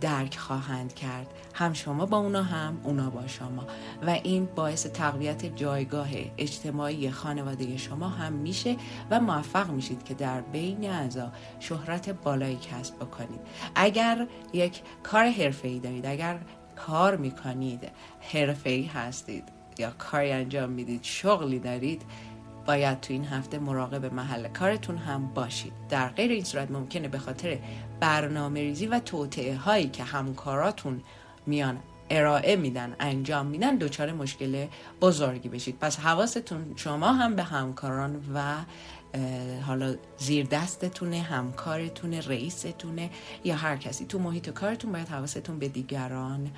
درک 0.00 0.36
خواهند 0.36 0.94
کرد. 0.94 1.26
هم 1.56 1.72
شما 1.72 2.06
با 2.06 2.18
اونا 2.18 2.42
هم 2.42 2.80
اونا 2.84 3.10
با 3.10 3.26
شما. 3.26 3.66
و 4.06 4.10
این 4.10 4.48
باعث 4.54 4.86
تقویت 4.86 5.56
جایگاه 5.56 6.08
اجتماعی 6.38 7.10
خانواده 7.10 7.76
شما 7.76 8.08
هم 8.08 8.32
میشه 8.32 8.76
و 9.10 9.20
موفق 9.20 9.70
میشید 9.70 10.04
که 10.04 10.14
در 10.14 10.40
بین 10.40 10.90
اعضا 10.90 11.32
شهرت 11.60 12.08
بالایی 12.08 12.56
کسب 12.56 12.96
بکنید. 12.96 13.40
اگر 13.74 14.26
یک 14.52 14.82
کار 15.02 15.26
حرفه‌ای 15.26 15.78
دارید 15.78 16.06
اگر 16.06 16.38
کار 16.86 17.16
می‌کنید 17.16 17.90
حرفه‌ای 18.32 18.84
هستید 18.84 19.44
یا 19.78 19.90
کاری 19.90 20.32
انجام 20.32 20.70
می‌دید 20.70 21.00
شغلی 21.02 21.58
دارید 21.58 22.02
باید 22.66 23.00
تو 23.00 23.12
این 23.12 23.24
هفته 23.24 23.58
مراقب 23.58 24.14
محل 24.14 24.48
کارتون 24.48 24.96
هم 24.96 25.26
باشید. 25.34 25.72
در 25.88 26.08
غیر 26.08 26.30
این 26.30 26.44
صورت 26.44 26.70
ممکنه 26.70 27.08
به 27.08 27.18
خاطر 27.18 27.58
برنامه 28.00 28.60
ریزی 28.60 28.86
و 28.86 28.98
توطعه 28.98 29.56
هایی 29.56 29.88
که 29.88 30.04
همکاراتون 30.04 31.02
میان. 31.46 31.78
ارائه 32.10 32.56
میدن 32.56 32.96
انجام 33.00 33.46
میدن 33.46 33.76
دچار 33.76 34.12
مشکل 34.12 34.66
بزرگی 35.00 35.48
بشید. 35.48 35.78
پس 35.78 35.98
حواستون 35.98 36.72
شما 36.76 37.12
هم 37.12 37.36
به 37.36 37.42
همکاران 37.42 38.22
و 38.34 38.54
حالا 39.66 39.94
زیر 40.18 40.46
دستتونه 40.46 41.22
همکارتونه 41.22 42.20
رئیستونه 42.20 43.10
یا 43.44 43.56
هر 43.56 43.76
کسی. 43.76 44.04
تو 44.04 44.18
محیط 44.18 44.50
کارتون 44.50 44.92
باید 44.92 45.08
حواستون 45.08 45.58
به 45.58 45.68
دیگران 45.68 46.50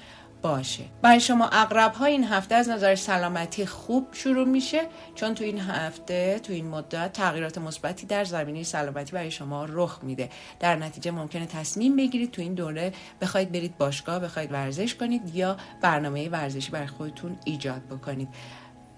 باشه. 0.43 0.85
برای 1.03 1.21
شما 1.21 1.49
اقرب 1.49 1.93
ها 1.93 2.05
این 2.05 2.25
هفته 2.25 2.55
از 2.55 2.69
نظر 2.69 2.95
سلامتی 2.95 3.67
خوب 3.67 4.09
شروع 4.13 4.49
میشه 4.49 4.81
چون 5.15 5.35
تو 5.35 5.45
این 5.45 5.59
هفته 5.59 6.39
تو 6.39 6.53
این 6.53 6.69
مدت 6.69 7.13
تغییرات 7.13 7.59
مثبتی 7.59 8.07
در 8.07 8.25
زمینه 8.25 8.63
سلامتی 8.63 9.13
برای 9.13 9.31
شما 9.31 9.65
رخ 9.65 9.99
میده. 10.03 10.31
در 10.61 10.77
نتیجه 10.77 11.11
ممکنه 11.11 11.47
تصمیم 11.47 11.97
بگیرید 11.97 12.31
تو 12.31 12.43
این 12.43 12.55
دوره 12.55 12.93
بخواید 13.21 13.53
برید 13.53 13.79
باشگاه 13.79 14.19
بخواید 14.19 14.53
ورزش 14.53 14.95
کنید 14.95 15.35
یا 15.35 15.57
برنامه 15.81 16.29
ورزشی 16.29 16.71
برای 16.71 16.87
خودتون 16.87 17.37
ایجاد 17.45 17.83
بکنید. 17.83 18.29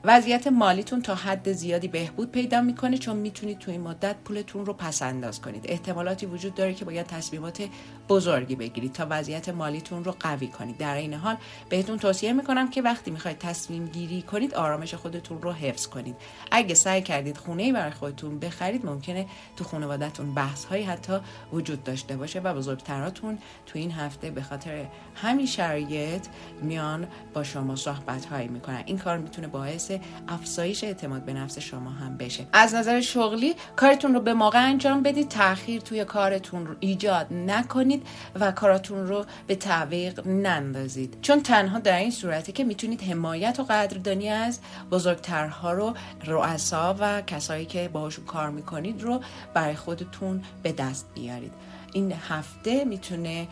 وضعیت 0.05 0.47
مالیتون 0.47 1.03
تا 1.03 1.15
حد 1.15 1.53
زیادی 1.53 1.89
بهبود 1.89 2.31
پیدا 2.31 2.61
می‌کنه 2.61 2.99
چون 2.99 3.17
می‌تونید 3.17 3.59
تو 3.59 3.71
این 3.71 3.81
مدت 3.81 4.17
پولتون 4.25 4.67
رو 4.67 4.73
پس 4.73 5.03
انداز 5.03 5.41
کنید. 5.41 5.65
احتمالاتی 5.69 6.27
وجود 6.27 6.55
داره 6.55 6.75
که 6.75 6.85
باید 6.85 7.07
تصمیمات 7.07 7.63
بزرگی 8.09 8.57
بگیرید 8.57 8.93
تا 8.93 9.07
وضعیت 9.11 9.49
مالیتون 9.49 10.05
رو 10.05 10.15
قوی 10.21 10.47
کنید. 10.47 10.79
در 10.79 10.95
این 10.95 11.15
حال 11.15 11.37
بهتون 11.69 11.99
توصیه 11.99 12.33
می‌کنم 12.33 12.71
که 12.71 12.83
وقتی 12.83 13.11
می‌خواید 13.11 13.39
تصمیم 13.39 13.87
گیری 13.87 14.23
کنید 14.23 14.55
آرامش 14.55 14.95
خودتون 14.95 15.43
رو 15.43 15.53
حفظ 15.53 15.87
کنید. 15.87 16.17
اگه 16.51 16.75
سعی 16.75 17.03
کردید 17.03 17.37
خونه 17.37 17.73
برای 17.73 17.93
خودتون 17.93 18.39
بخرید 18.39 18.87
ممکنه 18.87 19.27
تو 19.57 19.65
خانوادهتون 19.65 20.35
بحث 20.35 20.65
هایی 20.65 20.85
حتی 20.85 21.19
وجود 21.53 21.85
داشته 21.85 22.17
باشه 22.17 22.41
و 22.41 22.55
بزرگتراتون 22.55 23.39
تو 23.67 23.79
این 23.79 23.91
هفته 23.91 24.31
به 24.31 24.43
خاطر 24.43 24.87
همین 25.15 25.47
شرایط 25.47 26.27
میان 26.63 27.07
با 27.35 27.43
شما 27.43 27.77
صحبت 27.77 28.25
هایی 28.25 28.49
می‌کنن. 28.49 28.83
این 28.87 28.99
کار 28.99 29.19
می‌تونه 29.19 29.49
باعث 29.49 29.90
افزایش 30.29 30.85
اعتماد 30.85 31.25
به 31.25 31.33
نفس 31.33 31.59
شما 31.59 31.91
هم 31.91 32.17
بشه. 32.17 32.47
از 32.53 32.75
نظر 32.75 33.01
شغلی 33.01 33.55
کارتون 33.77 34.15
رو 34.15 34.21
به 34.21 34.35
موقع 34.35 34.69
انجام 34.69 35.03
بدید 35.03 35.29
تاخیر 35.29 35.81
توی 35.81 36.05
کارتون 36.05 36.67
رو 36.67 36.75
ایجاد 36.81 37.33
نکنید 37.33 38.07
و 38.41 38.53
کاراتون 38.53 39.07
رو 39.07 39.25
به 39.47 39.55
تعویق 39.55 40.27
نندازید. 40.27 41.19
چون 41.23 41.43
تنها 41.43 41.79
در 41.79 41.99
این 41.99 42.11
صورتی 42.11 42.53
که 42.53 42.65
می‌تونید 42.65 43.03
حمایت 43.03 43.61
و 43.61 43.63
قدردانی 43.63 44.29
از 44.29 44.61
بزرگترها 44.91 45.73
رو 45.73 45.95
رؤسا 46.27 46.97
و 47.01 47.23
کسایی 47.23 47.67
که 47.67 47.91
باهاشون 47.93 48.25
کار 48.25 48.51
می‌کنید 48.51 49.03
رو 49.03 49.21
برای 49.55 49.75
خودتون 49.75 50.43
به 50.63 50.73
دست 50.73 51.07
بیارید. 51.15 51.53
این 51.93 52.13
هفته 52.13 52.85
می‌تونه 52.85 53.49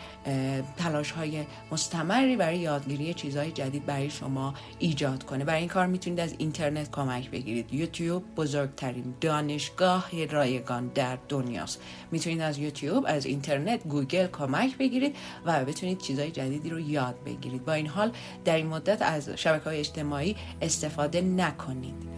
تلاش 0.77 1.11
های 1.11 1.45
مستمری 1.73 2.37
برای 2.37 2.59
یادگیری 2.59 3.15
چیزهای 3.15 3.53
جدید 3.53 3.87
برای 3.87 4.11
شما 4.11 4.55
ایجاد 4.79 5.25
کنه. 5.25 5.45
برای 5.45 5.61
این 5.61 5.69
کار 5.69 5.87
می‌تونید 5.87 6.21
از 6.21 6.35
اینترنت 6.39 6.91
کمک 6.91 7.31
بگیرید. 7.31 7.75
یوتیوب 7.75 8.35
بزرگترین 8.37 9.15
دانشگاه 9.21 10.27
رایگان 10.31 10.89
در 10.95 11.19
دنیاست. 11.29 11.81
می‌تونید 12.11 12.41
از 12.41 12.59
یوتیوب 12.59 13.05
از 13.09 13.27
اینترنت 13.27 13.89
گوگل 13.89 14.27
کمک 14.27 14.79
بگیرید 14.79 15.17
و 15.45 15.65
بتونید 15.65 15.99
چیزهای 15.99 16.31
جدیدی 16.31 16.71
رو 16.71 16.81
یاد 16.81 17.15
بگیرید. 17.27 17.65
با 17.65 17.73
این 17.73 17.87
حال 17.87 18.13
در 18.45 18.57
این 18.57 18.67
مدت 18.67 19.03
از 19.03 19.29
شبکه 19.29 19.65
های 19.65 19.79
اجتماعی 19.79 20.37
استفاده 20.63 21.21
نکنید. 21.21 22.09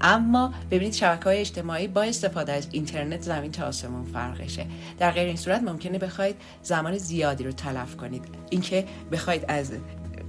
اما 0.00 0.54
ببینید 0.70 0.94
شبکه 0.94 1.24
های 1.24 1.40
اجتماعی 1.40 1.88
با 1.88 2.02
استفاده 2.02 2.52
از 2.52 2.68
اینترنت 2.70 3.22
زمین 3.22 3.52
تا 3.52 3.66
آسمون 3.66 4.04
فرقشه. 4.04 4.66
در 4.98 5.10
غیر 5.10 5.26
این 5.26 5.36
صورت 5.36 5.62
ممکنه 5.62 5.98
بخواید 5.98 6.36
زمان 6.62 6.98
زیادی 6.98 7.44
رو 7.44 7.52
تلف 7.52 7.96
کنید. 7.96 8.24
اینکه 8.50 8.84
بخواید 9.12 9.44
از 9.48 9.72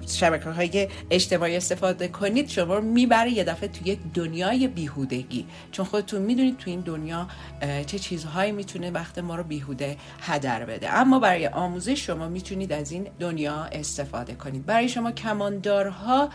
شبکه 0.07 0.49
های 0.49 0.88
اجتماعی 1.12 1.57
استفاده 1.57 2.07
کنید 2.07 2.49
شما 2.49 2.75
رو 2.75 2.81
می‌بره 2.81 3.31
یه 3.31 3.43
دفعه 3.43 3.69
توی 3.69 3.91
یک 3.91 3.99
دنیای 4.13 4.67
بیهودگی. 4.67 5.45
چون 5.71 5.86
خودتون 5.86 6.21
می‌دونید 6.21 6.57
تو 6.57 6.69
این 6.69 6.79
دنیا 6.79 7.27
چه 7.86 7.99
چیزهایی 7.99 8.51
می‌تونه 8.51 8.91
وقت 8.91 9.19
ما 9.19 9.36
رو 9.36 9.43
بیهوده 9.43 9.97
هدر 10.21 10.65
بده. 10.65 10.93
اما 10.93 11.19
برای 11.19 11.47
آموزش 11.47 12.05
شما 12.05 12.27
می‌تونید 12.27 12.73
از 12.73 12.91
این 12.91 13.07
دنیا 13.19 13.63
استفاده 13.63 14.34
کنید. 14.34 14.65
برای 14.65 14.89
شما 14.89 15.12
کماندارها 15.12 16.29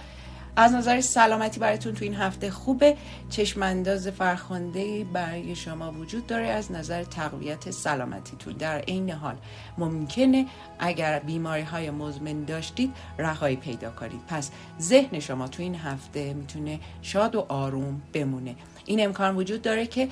از 0.56 0.72
نظر 0.72 1.00
سلامتی 1.00 1.60
براتون 1.60 1.94
تو 1.94 2.04
این 2.04 2.14
هفته 2.14 2.50
خوبه. 2.50 2.96
چشم 3.30 3.62
انداز 3.62 4.08
فرخنده 4.08 5.04
برای 5.04 5.56
شما 5.56 5.92
وجود 5.92 6.26
داره. 6.26 6.46
از 6.46 6.72
نظر 6.72 7.04
تقویت 7.04 7.70
سلامتیتون 7.70 8.52
در 8.52 8.78
عین 8.78 9.10
حال 9.10 9.36
ممکنه. 9.78 10.46
اگر 10.78 11.18
بیماری 11.18 11.62
های 11.62 11.90
مزمن 11.90 12.44
داشتید 12.44 12.92
رهایی 13.18 13.56
پیدا 13.56 13.90
کنید. 13.90 14.20
پس 14.28 14.50
ذهن 14.80 15.20
شما 15.20 15.48
تو 15.48 15.62
این 15.62 15.74
هفته 15.74 16.34
می‌تونه 16.34 16.80
شاد 17.02 17.34
و 17.34 17.46
آروم 17.48 18.02
بمونه. 18.12 18.54
این 18.86 19.04
امکان 19.04 19.36
وجود 19.36 19.62
داره 19.62 19.86
که 19.86 20.08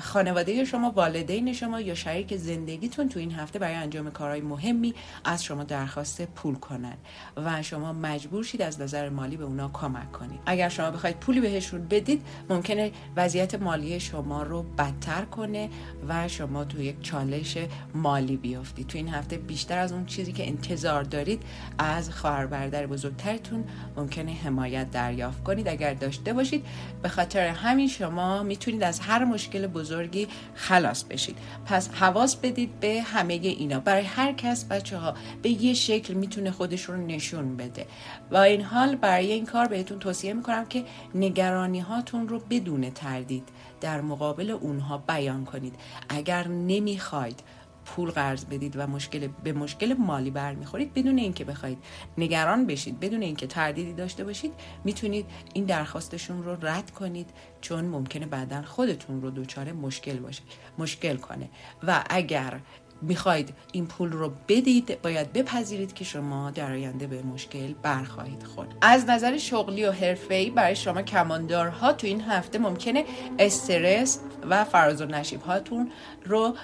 خانواده 0.00 0.64
شما 0.64 0.90
والدین 0.90 1.52
شما 1.52 1.80
یا 1.80 1.94
شریک 1.94 2.36
زندگیتون 2.36 3.08
تو 3.08 3.18
این 3.18 3.32
هفته 3.32 3.58
برای 3.58 3.74
انجام 3.74 4.10
کارهای 4.10 4.40
مهمی 4.40 4.94
از 5.24 5.44
شما 5.44 5.64
درخواست 5.64 6.22
پول 6.22 6.54
کنن 6.54 6.96
و 7.36 7.62
شما 7.62 7.92
مجبور 7.92 8.44
شید 8.44 8.62
از 8.62 8.80
نظر 8.80 9.08
مالی 9.08 9.36
به 9.36 9.44
اونا 9.44 9.70
کمک 9.72 10.12
کنید. 10.12 10.40
اگر 10.46 10.68
شما 10.68 10.90
بخواید 10.90 11.16
پولی 11.16 11.40
بهشون 11.40 11.88
بدید 11.88 12.22
ممکنه 12.48 12.92
وضعیت 13.16 13.54
مالی 13.54 14.00
شما 14.00 14.42
رو 14.42 14.62
بدتر 14.62 15.24
کنه 15.24 15.68
و 16.08 16.28
شما 16.28 16.64
تو 16.64 16.82
یک 16.82 17.02
چالش 17.02 17.58
مالی 17.94 18.36
بیافتید. 18.36 18.86
تو 18.86 18.98
این 18.98 19.08
هفته 19.08 19.36
بیشتر 19.36 19.78
از 19.78 19.92
اون 19.92 20.06
چیزی 20.06 20.32
که 20.32 20.48
انتظار 20.48 21.02
دارید 21.02 21.42
از 21.78 22.10
خواهر 22.10 22.46
برادر 22.46 22.86
بزرگترتون 22.86 23.64
ممکنه 23.96 24.32
حمایت 24.32 24.90
دریافت 24.90 25.44
کنید. 25.44 25.68
اگر 25.68 25.94
داشته 25.94 26.32
باشید 26.32 26.64
به 27.02 27.08
خاطر 27.08 27.48
همین 27.48 27.88
شما 27.88 28.13
شما 28.14 28.42
می‌تونید 28.42 28.82
از 28.82 29.00
هر 29.00 29.24
مشکل 29.24 29.66
بزرگی 29.66 30.28
خلاص 30.54 31.04
بشید. 31.04 31.38
پس 31.66 31.88
حواس 31.88 32.36
بدید 32.36 32.80
به 32.80 33.02
همه 33.02 33.34
اینا. 33.34 33.80
برای 33.80 34.02
هر 34.02 34.32
کس 34.32 34.64
بچه 34.64 34.98
ها 34.98 35.14
به 35.42 35.50
یه 35.50 35.74
شکل 35.74 36.14
می‌تونه 36.14 36.50
خودش 36.50 36.84
رو 36.84 36.96
نشون 36.96 37.56
بده. 37.56 37.86
و 38.30 38.36
این 38.36 38.60
حال 38.60 38.96
برای 38.96 39.32
این 39.32 39.46
کار 39.46 39.66
بهتون 39.66 39.98
توصیه 39.98 40.32
می‌کنم 40.32 40.64
که 40.66 40.84
نگرانی 41.14 41.80
هاتون 41.80 42.28
رو 42.28 42.38
بدون 42.50 42.90
تردید 42.90 43.48
در 43.80 44.00
مقابل 44.00 44.50
اونها 44.50 44.98
بیان 44.98 45.44
کنید. 45.44 45.74
اگر 46.08 46.48
نمی‌خواید 46.48 47.40
پول 47.84 48.10
قرض 48.10 48.44
بدید 48.44 48.76
و 48.76 48.86
مشکل 48.86 49.28
به 49.44 49.52
مشکل 49.52 49.94
مالی 49.98 50.30
برمیخورید 50.30 50.94
بدون 50.94 51.18
اینکه 51.18 51.44
بخواید 51.44 51.78
نگران 52.18 52.66
بشید 52.66 53.00
بدون 53.00 53.22
اینکه 53.22 53.46
تردیدی 53.46 53.92
داشته 53.92 54.24
باشید 54.24 54.52
می‌تونید 54.84 55.26
این 55.54 55.64
درخواستشون 55.64 56.42
رو 56.44 56.66
رد 56.66 56.90
کنید 56.90 57.30
چون 57.60 57.84
ممکنه 57.84 58.26
بعدا 58.26 58.62
خودتون 58.62 59.22
رو 59.22 59.30
دچار 59.30 59.72
مشکل 59.72 60.16
باشه 60.16 60.42
مشکل 60.78 61.16
کنه. 61.16 61.48
و 61.86 62.04
اگر 62.10 62.60
می‌خواید 63.08 63.54
این 63.72 63.86
پول 63.86 64.12
رو 64.12 64.32
بدید 64.48 65.02
باید 65.02 65.32
بپذیرید 65.32 65.94
که 65.94 66.04
شما 66.04 66.50
در 66.50 66.72
آینده 66.72 67.06
به 67.06 67.22
مشکل 67.22 67.74
برخواهید 67.82 68.42
خورد. 68.42 68.68
از 68.80 69.04
نظر 69.08 69.38
شغلی 69.38 69.84
و 69.84 69.92
حرفه‌ای 69.92 70.50
برای 70.50 70.76
شما 70.76 71.02
کماندارها 71.02 71.92
تو 71.92 72.06
این 72.06 72.20
هفته 72.20 72.58
ممکنه 72.58 73.04
استرس 73.38 74.18
و 74.50 74.64
فراز 74.64 75.02
و 75.02 75.04
نشیب 75.04 75.42
هاتون 75.42 75.90
رو 76.24 76.54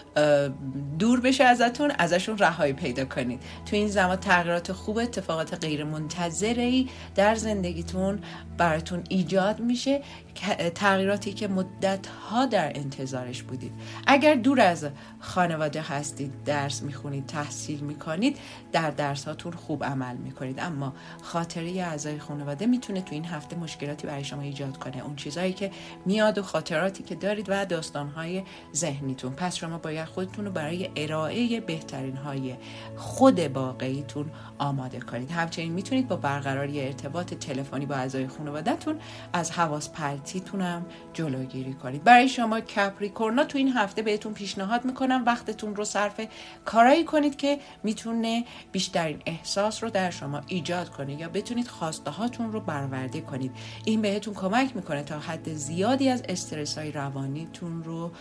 دور 0.98 1.20
بشه 1.20 1.44
ازتون 1.44 1.90
ازشون 1.98 2.38
رهایی 2.38 2.72
پیدا 2.72 3.05
کنید. 3.05 3.42
تو 3.66 3.76
این 3.76 3.88
زمان 3.88 4.16
تغییرات 4.16 4.72
خوب 4.72 4.98
اتفاقات 4.98 5.64
غیر 5.64 5.85
منتظره 5.85 6.85
در 7.14 7.35
زندگیتون 7.35 8.18
براتون 8.59 9.03
ایجاد 9.09 9.61
میشه. 9.61 10.03
تغییراتی 10.74 11.33
که 11.33 11.48
مدت 11.48 12.07
ها 12.07 12.46
در 12.46 12.72
انتظارش 12.74 13.42
بودید. 13.42 13.72
اگر 14.07 14.35
دور 14.35 14.61
از 14.61 14.87
خانواده 15.20 15.81
هستید 15.81 16.44
درس 16.44 16.83
می‌خونید 16.83 17.26
تحصیل 17.26 17.81
می‌کنید 17.81 18.38
در 18.72 18.90
درس 18.90 19.24
هاتون 19.24 19.53
خوب 19.53 19.85
عمل 19.85 20.16
می‌کنید. 20.16 20.61
اما 20.61 20.94
خاطره 21.22 21.70
اعضای 21.70 22.18
خانواده 22.18 22.66
می‌تونه 22.66 23.00
تو 23.00 23.14
این 23.14 23.24
هفته 23.24 23.57
مشکلاتی 23.57 24.07
برای 24.07 24.24
شما 24.24 24.42
ایجاد 24.42 24.76
کنه. 24.76 25.05
اون 25.05 25.16
چیزهایی 25.16 25.53
که 25.53 25.70
میاد 26.07 26.38
و 26.38 26.42
خاطراتی 26.42 27.03
که 27.03 27.14
دارید 27.14 27.46
و 27.48 27.66
داستانهای 27.66 28.42
ذهنیتون. 28.74 29.33
پس 29.33 29.57
شما 29.57 29.79
باید 29.79 30.05
خودتون 30.05 30.44
رو 30.44 30.50
برای 30.50 30.90
ارائه 30.96 31.61
بهترین 31.61 32.16
های 32.16 32.55
خود 32.96 33.38
واقعیتون 33.38 34.31
آماده 34.61 35.01
کنید. 35.01 35.31
همچنین 35.31 35.73
می‌تونید 35.73 36.09
با 36.09 36.16
برقراری 36.16 36.81
ارتباط 36.81 37.35
تلفنی 37.35 37.87
با 37.87 37.94
اعضای 37.94 38.29
خانوادهتون 38.29 38.99
از 39.33 39.51
حواس 39.51 39.90
پرتیتون 39.90 40.61
هم 40.61 40.87
جلوگیری 41.12 41.75
کنید. 41.75 42.05
برای 42.05 42.29
شما 42.29 42.61
کپریکورنا 42.61 43.44
تو 43.44 43.59
این 43.59 43.68
هفته 43.68 44.03
بهتون 44.03 44.35
پیشنهاد 44.35 44.85
می‌کنم 44.85 45.23
وقتتون 45.27 45.77
رو 45.77 45.85
صرف 45.85 46.20
کارایی 46.64 47.05
کنید 47.05 47.37
که 47.37 47.59
می‌تونه 47.83 48.44
بیشترین 48.73 49.23
احساس 49.27 49.83
رو 49.83 49.90
در 49.90 50.11
شما 50.11 50.40
ایجاد 50.46 50.88
کنه 50.88 51.14
یا 51.14 51.29
بتونید 51.29 51.68
خواسته 51.68 52.11
هاتون 52.11 52.53
رو 52.53 52.61
برآورده 52.61 53.20
کنید. 53.20 53.53
این 53.85 54.03
بهتون 54.03 54.35
کمک 54.35 54.77
می‌کنه 54.77 55.03
تا 55.03 55.18
حد 55.18 55.55
زیادی 55.55 56.09
از 56.09 56.23
استرس 56.29 56.79
های 56.79 56.92
روانیتون 56.92 57.85
رو 57.85 58.12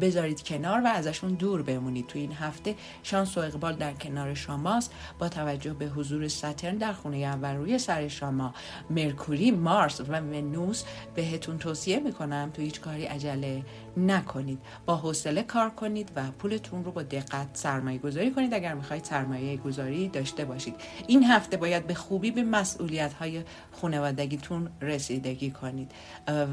بذارید 0.00 0.42
کنار 0.42 0.80
و 0.84 0.86
ازشون 0.86 1.34
دور 1.34 1.62
بمونید. 1.62 2.06
تو 2.06 2.18
این 2.18 2.32
هفته 2.32 2.74
شانس 3.02 3.38
و 3.38 3.40
اقبال 3.40 3.76
در 3.76 3.92
کنار 3.92 4.34
شماست. 4.34 4.92
با 5.18 5.28
توجه 5.28 5.75
به 5.78 5.86
حضور 5.86 6.28
ساترن 6.28 6.76
در 6.76 6.92
خونه 6.92 7.16
اول 7.16 7.56
روی 7.56 7.78
سر 7.78 8.08
شما. 8.08 8.54
مرکوری 8.90 9.50
مارس 9.50 10.00
و 10.00 10.04
ونوس 10.04 10.84
بهتون 11.14 11.58
توصیه 11.58 12.00
می‌کنم 12.00 12.50
تو 12.54 12.62
هیچ 12.62 12.80
کاری 12.80 13.04
عجله 13.04 13.62
نکنید. 13.96 14.58
با 14.86 14.96
حوصله 14.96 15.42
کار 15.42 15.70
کنید 15.70 16.10
و 16.16 16.30
پولتون 16.30 16.84
رو 16.84 16.92
با 16.92 17.02
دقت 17.02 17.46
سرمایه 17.52 17.98
گذاری 17.98 18.30
کنید. 18.30 18.54
اگر 18.54 18.74
می‌خواید 18.74 19.04
سرمایه 19.04 19.56
گذاری 19.56 20.08
داشته 20.08 20.44
باشید. 20.44 20.74
این 21.06 21.24
هفته 21.24 21.56
باید 21.56 21.86
به 21.86 21.94
خوبی 21.94 22.30
به 22.30 22.42
مسئولیت 22.42 23.12
های 23.12 23.42
خانوادگیتون 23.72 24.68
رسیدگی 24.80 25.50
کنید. 25.50 25.92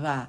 و 0.03 0.25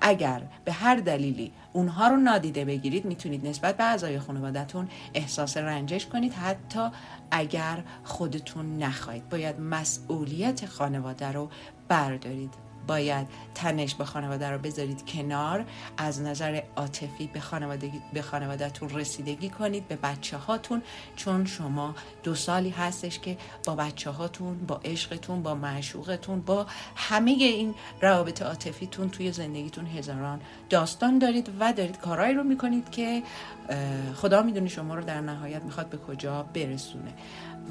اگر 0.00 0.42
به 0.64 0.72
هر 0.72 0.96
دلیلی 0.96 1.52
اونها 1.72 2.08
رو 2.08 2.16
نادیده 2.16 2.64
بگیرید 2.64 3.04
می‌تونید 3.04 3.46
نسبت 3.46 3.76
به 3.76 3.84
اعضای 3.84 4.18
خانوادهتون 4.18 4.88
احساس 5.14 5.56
رنجش 5.56 6.06
کنید. 6.06 6.32
حتی 6.32 6.88
اگر 7.30 7.84
خودتون 8.04 8.78
نخواهید. 8.78 9.28
باید 9.28 9.60
مسئولیت 9.60 10.66
خانواده 10.66 11.32
رو 11.32 11.50
بردارید. 11.88 12.71
باید 12.86 13.26
تنش 13.54 13.94
به 13.94 14.04
خانواده 14.04 14.50
رو 14.50 14.58
بذارید 14.58 15.06
کنار. 15.06 15.64
از 15.96 16.20
نظر 16.20 16.62
عاطفی 16.76 17.26
به 17.26 17.40
خانواده 17.40 17.90
به 18.12 18.22
خانوادهتون 18.22 18.88
رسیدگی 18.90 19.48
کنید 19.48 19.88
به 19.88 19.96
بچه 19.96 20.36
هاتون 20.36 20.82
چون 21.16 21.44
شما 21.44 21.94
دو 22.22 22.34
سالی 22.34 22.70
هستش 22.70 23.18
که 23.18 23.36
با 23.66 23.74
بچه 23.74 24.10
هاتون 24.10 24.66
با 24.66 24.80
عشقتون 24.84 25.42
با 25.42 25.54
معشوقتون 25.54 26.40
با 26.40 26.66
همه 26.96 27.30
این 27.30 27.74
روابط 28.00 28.42
عاطفیتون 28.42 29.10
توی 29.10 29.32
زندگیتون 29.32 29.86
هزاران 29.86 30.40
داستان 30.70 31.18
دارید 31.18 31.50
و 31.60 31.72
دارید 31.72 31.98
کارهایی 31.98 32.34
رو 32.34 32.42
می‌کنید 32.42 32.90
که 32.90 33.22
خدا 34.14 34.42
می‌دونه 34.42 34.68
شما 34.68 34.94
رو 34.94 35.04
در 35.04 35.20
نهایت 35.20 35.62
می‌خواد 35.62 35.88
به 35.88 35.96
کجا 35.96 36.42
برسونه. 36.42 37.12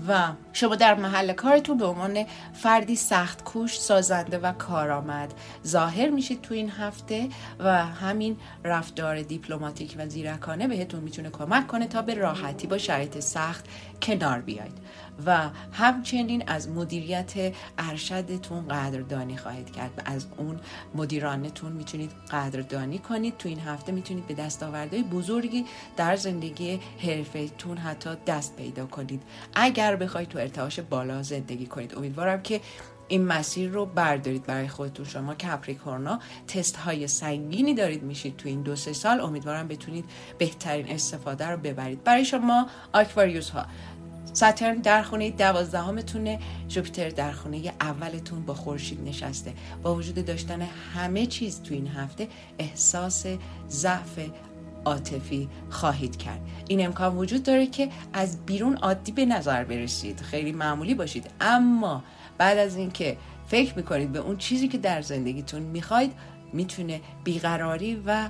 و 0.07 0.27
شما 0.53 0.75
در 0.75 0.95
محل 0.95 1.33
کارتون 1.33 1.77
به 1.77 1.85
عنوان 1.85 2.25
فردی 2.53 2.95
سخت 2.95 3.43
کوش 3.43 3.79
سازنده 3.79 4.37
و 4.37 4.51
کارآمد 4.51 5.33
ظاهر 5.67 6.09
میشید 6.09 6.41
تو 6.41 6.53
این 6.53 6.69
هفته 6.69 7.29
و 7.59 7.85
همین 7.85 8.37
رفتار 8.63 9.21
دیپلماتیک 9.21 9.95
و 9.97 10.07
زیرکانه 10.07 10.67
بهتون 10.67 10.99
می‌تونه 10.99 11.29
کمک 11.29 11.67
کنه 11.67 11.87
تا 11.87 12.01
به 12.01 12.13
راحتی 12.13 12.67
با 12.67 12.77
شرایط 12.77 13.19
سخت 13.19 13.65
کنار 14.01 14.41
بیاید. 14.41 14.77
و 15.25 15.49
همچنین 15.71 16.43
از 16.47 16.69
مدیریت 16.69 17.33
ارشدتون 17.77 18.67
قدردانی 18.67 19.37
خواهید 19.37 19.71
کرد 19.71 19.91
و 19.97 20.01
از 20.05 20.25
اون 20.37 20.59
مدیرانتون 20.95 21.71
می‌تونید 21.71 22.11
قدردانی 22.31 22.97
کنید. 22.97 23.37
تو 23.37 23.49
این 23.49 23.59
هفته 23.59 23.91
می‌تونید 23.91 24.27
به 24.27 24.33
دستاوردهای 24.33 25.03
بزرگی 25.03 25.65
در 25.97 26.15
زندگی 26.15 26.79
حرفهتون 27.03 27.77
حتی 27.77 28.09
دست 28.27 28.55
پیدا 28.55 28.85
کنید. 28.85 29.23
اگر 29.53 29.95
بخواید 29.95 30.29
تو 30.29 30.39
ارتعاش 30.39 30.79
بالا 30.79 31.23
زندگی 31.23 31.65
کنید. 31.65 31.95
امیدوارم 31.97 32.41
که 32.41 32.61
این 33.07 33.25
مسیر 33.25 33.69
رو 33.69 33.85
بردارید 33.85 34.45
برای 34.45 34.67
خودتون. 34.67 35.05
شما 35.05 35.35
کپریکورنا 35.35 36.19
تست 36.47 36.75
های 36.75 37.07
سنگینی 37.07 37.73
دارید 37.73 38.03
میشید 38.03 38.37
تو 38.37 38.49
این 38.49 38.61
دو 38.61 38.75
سه 38.75 38.93
سال. 38.93 39.19
امیدوارم 39.19 39.67
بتونید 39.67 40.05
بهترین 40.37 40.87
استفاده 40.89 41.45
رو 41.45 41.57
ببرید. 41.57 42.03
برای 42.03 42.25
شما 42.25 42.67
آکواریوس 42.93 43.49
ها 43.49 43.65
ساترن 44.33 44.75
در 44.75 45.03
خونه 45.03 45.31
دوازدهمتونه 45.31 46.39
جوپیتر 46.67 47.09
در 47.09 47.31
خونه 47.31 47.73
اولتون 47.81 48.45
با 48.45 48.53
خورشید 48.53 49.07
نشسته. 49.07 49.53
با 49.83 49.95
وجود 49.95 50.25
داشتن 50.25 50.61
همه 50.95 51.25
چیز 51.25 51.61
تو 51.61 51.73
این 51.73 51.87
هفته 51.87 52.27
احساس 52.59 53.25
ضعف 53.69 54.19
عاطفی 54.85 55.49
خواهید 55.69 56.17
کرد. 56.17 56.41
این 56.67 56.85
امکان 56.85 57.17
وجود 57.17 57.43
داره 57.43 57.67
که 57.67 57.89
از 58.13 58.45
بیرون 58.45 58.77
عادی 58.77 59.11
به 59.11 59.25
نظر 59.25 59.63
برسید. 59.63 60.21
خیلی 60.21 60.51
معمولی 60.51 60.95
باشید. 60.95 61.29
اما 61.41 62.03
بعد 62.37 62.57
از 62.57 62.75
اینکه 62.75 63.17
فکر 63.47 63.75
می‌کنید 63.75 64.11
به 64.11 64.19
اون 64.19 64.37
چیزی 64.37 64.67
که 64.67 64.77
در 64.77 65.01
زندگیتون 65.01 65.61
می‌خواید 65.61 66.13
می‌تونه 66.53 67.01
بیقراری 67.23 68.03
و 68.05 68.29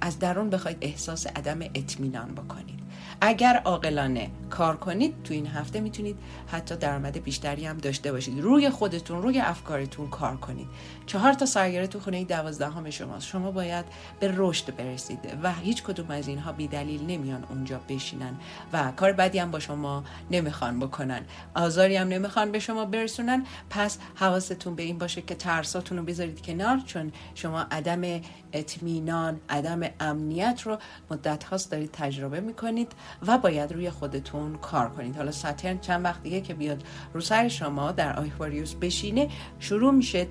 از 0.00 0.18
درون 0.18 0.50
بخواید 0.50 0.78
احساس 0.80 1.26
عدم 1.26 1.60
اطمینان 1.62 2.34
بکنید. 2.34 2.79
اگر 3.20 3.62
عاقلانه 3.64 4.30
کار 4.50 4.76
کنید 4.76 5.14
تو 5.24 5.34
این 5.34 5.46
هفته 5.46 5.80
می‌تونید 5.80 6.16
حتی 6.48 6.76
درآمد 6.76 7.22
بیشتری 7.22 7.66
هم 7.66 7.78
داشته 7.78 8.12
باشید. 8.12 8.40
روی 8.40 8.70
خودتون 8.70 9.22
روی 9.22 9.40
افکارتون 9.40 10.08
کار 10.08 10.36
کنید. 10.36 10.66
چهار 11.10 11.32
تا 11.32 11.46
سرگره 11.46 11.86
تو 11.86 12.00
خونه 12.00 12.24
دوازدهم 12.24 12.90
شماست. 12.90 13.26
شما 13.26 13.50
باید 13.50 13.84
به 14.20 14.34
رشد 14.36 14.76
برسید 14.76 15.18
و 15.42 15.52
هیچ 15.52 15.82
کدوم 15.82 16.10
از 16.10 16.28
اینها 16.28 16.52
بی 16.52 16.68
دلیل 16.68 17.02
نمیان 17.06 17.44
اونجا 17.50 17.80
بشینن 17.88 18.36
و 18.72 18.92
کار 18.96 19.12
بدی 19.12 19.38
هم 19.38 19.50
با 19.50 19.58
شما 19.58 20.04
نمی‌خوان 20.30 20.80
بکنن. 20.80 21.22
آزاری 21.54 21.96
هم 21.96 22.08
نمی‌خوان 22.08 22.52
به 22.52 22.58
شما 22.58 22.84
برسونن. 22.84 23.46
پس 23.70 23.98
حواستون 24.14 24.74
به 24.74 24.82
این 24.82 24.98
باشه 24.98 25.22
که 25.22 25.34
ترساتون 25.34 25.98
رو 25.98 26.04
بذارید 26.04 26.42
کنار 26.42 26.78
چون 26.86 27.12
شما 27.34 27.60
عدم 27.70 28.20
اطمینان 28.52 29.40
عدم 29.48 29.80
امنیت 30.00 30.62
رو 30.64 30.78
مدت 31.10 31.44
هاست 31.44 31.70
دارید 31.70 31.90
تجربه 31.92 32.40
می‌کنید 32.40 32.92
و 33.26 33.38
باید 33.38 33.72
روی 33.72 33.90
خودتون 33.90 34.56
کار 34.56 34.90
کنید. 34.90 35.16
حالا 35.16 35.30
ساترن 35.30 35.78
چند 35.78 36.04
وقت 36.04 36.22
دیگه 36.22 36.40
که 36.40 36.54
بیاد 36.54 36.84
رو 37.14 37.20
سر 37.20 37.48
شما 37.48 37.92
در 37.92 38.18
آیکواریوس 38.18 38.74
بشینه 38.74 39.28
شروع 39.58 39.92
میشه 39.92 40.24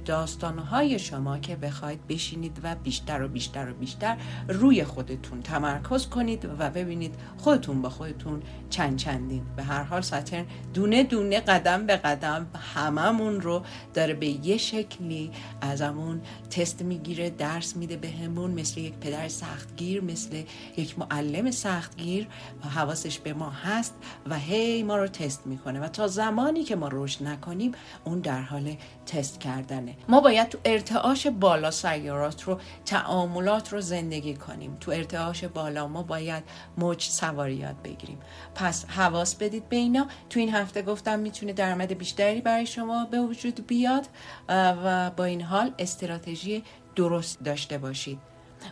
داستانهای 0.69 0.99
شما 0.99 1.39
که 1.39 1.55
بخواید 1.55 2.07
بشینید 2.07 2.59
و 2.63 2.75
بیشتر 2.75 3.21
و 3.23 3.27
بیشتر 3.27 3.69
و 3.69 3.73
بیشتر 3.73 4.17
روی 4.49 4.83
خودتون 4.83 5.41
تمرکز 5.41 6.07
کنید 6.07 6.49
و 6.59 6.69
ببینید 6.69 7.15
خودتون 7.37 7.81
با 7.81 7.89
خودتون 7.89 8.41
چند 8.69 8.97
چندین. 8.97 9.43
به 9.55 9.63
هر 9.63 9.83
حال 9.83 10.01
ساترن 10.01 10.45
دونه 10.73 11.03
دونه 11.03 11.39
قدم 11.39 11.85
به 11.85 11.95
قدم 11.95 12.47
هممون 12.75 13.41
رو 13.41 13.61
داره 13.93 14.13
به 14.13 14.27
یه 14.27 14.57
شکلی 14.57 15.31
ازمون 15.61 16.21
تست 16.49 16.81
می‌گیره 16.81 17.29
درس 17.29 17.75
میده 17.75 17.97
بهمون 17.97 18.51
مثل 18.51 18.79
یک 18.81 18.93
پدر 18.93 19.27
سختگیر 19.27 20.03
مثل 20.03 20.43
یک 20.77 20.99
معلم 20.99 21.51
سختگیر 21.51 22.27
و 22.63 22.67
حواسش 22.67 23.19
به 23.19 23.33
ما 23.33 23.49
هست 23.49 23.93
و 24.29 24.39
هی 24.39 24.83
ما 24.83 24.97
رو 24.97 25.07
تست 25.07 25.47
می‌کنه 25.47 25.79
و 25.79 25.87
تا 25.87 26.07
زمانی 26.07 26.63
که 26.63 26.75
ما 26.75 26.89
رشد 26.91 27.23
نکنیم 27.23 27.71
اون 28.05 28.19
در 28.19 28.41
حال 28.41 28.75
تست 29.05 29.39
کردنه. 29.39 29.95
ما 30.09 30.21
باید 30.21 30.57
ارتعاش 30.65 31.27
بالا 31.27 31.71
سیارات 31.71 32.43
رو 32.43 32.59
تعاملات 32.85 33.73
رو 33.73 33.81
زندگی 33.81 34.35
کنیم. 34.35 34.77
تو 34.79 34.91
ارتعاش 34.91 35.43
بالا 35.43 35.87
ما 35.87 36.03
باید 36.03 36.43
موج 36.77 37.01
سواری 37.01 37.55
یاد 37.55 37.81
بگیریم. 37.81 38.19
پس 38.55 38.85
حواس 38.85 39.35
بدید 39.35 39.69
به 39.69 39.75
اینا. 39.75 40.07
تو 40.29 40.39
این 40.39 40.55
هفته 40.55 40.81
گفتم 40.81 41.19
می‌تونه 41.19 41.53
درآمد 41.53 41.97
بیشتری 41.97 42.41
برای 42.41 42.65
شما 42.65 43.05
به 43.05 43.21
وجود 43.21 43.67
بیاد 43.67 44.07
و 44.49 45.11
با 45.17 45.23
این 45.23 45.41
حال 45.41 45.73
استراتژی 45.79 46.63
درست 46.95 47.43
داشته 47.43 47.77
باشید. 47.77 48.19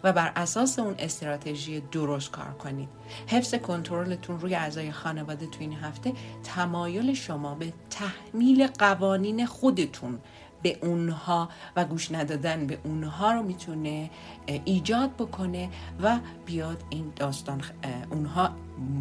و 0.03 0.13
بر 0.13 0.31
اساس 0.35 0.79
اون 0.79 0.95
استراتژی 0.99 1.79
درست 1.91 2.31
کار 2.31 2.53
کنید. 2.63 2.89
حفظ 3.27 3.55
کنترلتون 3.55 4.39
روی 4.39 4.55
اعضای 4.55 4.91
خانواده 4.91 5.45
تو 5.45 5.57
این 5.59 5.73
هفته 5.73 6.13
تمایل 6.43 7.13
شما 7.13 7.55
به 7.55 7.73
تحمیل 7.89 8.67
قوانین 8.67 9.45
خودتون 9.45 10.19
به 10.63 10.77
اونها 10.81 11.49
و 11.75 11.85
گوش 11.85 12.11
ندادن 12.11 12.67
به 12.67 12.79
اونها 12.83 13.31
رو 13.31 13.43
می‌تونه 13.43 14.09
ایجاد 14.65 15.13
بکنه 15.13 15.69
و 16.01 16.19
بیاد 16.45 16.83
این 16.89 17.13
داستان 17.15 17.61
اونها 18.09 18.55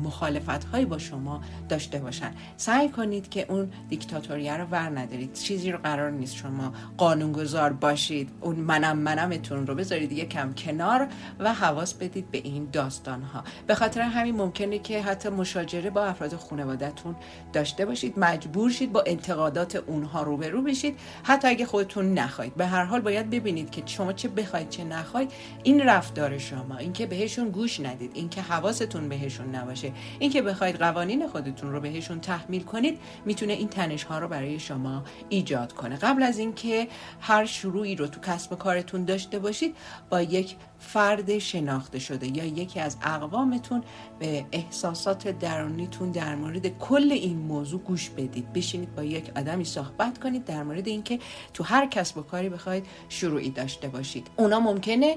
مخالفت 0.05 0.65
هایی 0.65 0.85
با 0.85 0.99
شما 0.99 1.41
داشته 1.69 1.99
باشن. 1.99 2.31
سعی 2.57 2.89
کنید 2.89 3.29
که 3.29 3.47
اون 3.49 3.71
دیکتاتوریه 3.89 4.57
رو 4.57 4.65
ور 4.65 4.99
ندارید. 4.99 5.33
چیزی 5.33 5.73
رو 5.73 5.79
قرار 5.79 6.11
نیست 6.11 6.37
شما 6.37 6.73
قانونگذار 6.97 7.73
باشید. 7.73 8.31
اون 8.41 8.57
منم 8.57 8.99
منمتون 8.99 9.67
رو 9.67 9.75
بذارید 9.75 10.13
یکم 10.13 10.53
کنار 10.53 11.09
و 11.39 11.55
حواس 11.55 11.95
بدید 11.95 12.31
به 12.31 12.39
این 12.39 12.69
داستان 12.73 13.23
ها 13.23 13.45
به 13.67 13.75
خاطر 13.75 14.01
همین 14.01 14.37
ممکنه 14.37 14.79
که 14.79 15.03
حتی 15.03 15.29
مشاجره 15.29 15.91
با 15.91 16.05
افراد 16.05 16.37
خانوادهتون 16.37 17.17
داشته 17.53 17.87
باشید. 17.87 18.15
مجبور 18.19 18.71
شید 18.71 18.93
با 18.93 19.05
انتقادات 19.07 19.77
اونها 19.77 20.23
روبرو 20.23 20.63
بشید. 20.63 20.99
حتی 21.23 21.49
اگه 21.49 21.67
خودتون 21.67 22.15
نخواهید. 22.15 22.55
به 22.55 22.67
هر 22.67 22.85
حال 22.85 23.01
باید 23.01 23.31
ببینید 23.31 23.71
که 23.71 23.83
شما 23.87 24.13
چه 24.13 24.29
بخواید 24.29 24.69
چه 24.69 24.85
نخواهید. 24.85 25.33
این 25.63 25.81
رفتار 25.81 26.39
شما. 26.39 26.77
اینکه 26.77 27.07
بهشون 27.07 27.49
گوش 27.49 27.81
ندید. 27.81 28.11
اینکه 28.15 28.43
حواستون 28.43 29.09
بهشون 29.09 29.55
باشه 29.67 29.93
اینکه 30.19 30.43
بخواید 30.43 30.77
قوانین 30.77 31.29
خودتون 31.29 31.73
رو 31.73 31.81
بهشون 31.81 32.21
تحمیل 32.21 32.63
کنید 32.63 32.99
می‌تونه 33.25 33.53
این 33.53 33.69
تنش 33.69 34.05
ها 34.05 34.19
رو 34.19 34.29
برای 34.29 34.59
شما 34.59 35.05
ایجاد 35.29 35.73
کنه. 35.73 35.97
قبل 35.97 36.23
از 36.23 36.39
اینکه 36.39 36.89
هر 37.21 37.45
شروعی 37.45 37.97
رو 37.97 38.07
تو 38.07 38.21
کسب 38.21 38.53
و 38.53 38.57
کارتون 38.57 39.05
داشته 39.05 39.39
باشید 39.39 39.77
با 40.11 40.23
یک 40.23 40.57
فرد 40.79 41.39
شناخته 41.39 41.99
شده 41.99 42.37
یا 42.37 42.45
یکی 42.45 42.81
از 42.81 42.97
اقوامتون 43.03 43.83
به 44.19 44.45
احساسات 44.53 45.29
درونیتون 45.29 46.11
در 46.11 46.35
مورد 46.35 46.79
کل 46.79 47.13
این 47.13 47.39
موضوع 47.39 47.81
گوش 47.81 48.11
بدید. 48.11 48.53
بشینید 48.53 48.95
با 48.95 49.03
یک 49.03 49.31
آدمی 49.37 49.65
صحبت 49.65 50.19
کنید 50.19 50.45
در 50.45 50.63
مورد 50.63 50.89
اینکه 50.89 51.19
تو 51.55 51.65
هر 51.65 51.87
کسب 51.87 52.19
و 52.19 52.23
کاری 52.23 52.49
بخواید 52.49 52.87
شروعی 53.09 53.51
داشته 53.51 53.89
باشید. 53.89 54.27
اونا 54.37 54.61
ممکنه 54.61 55.17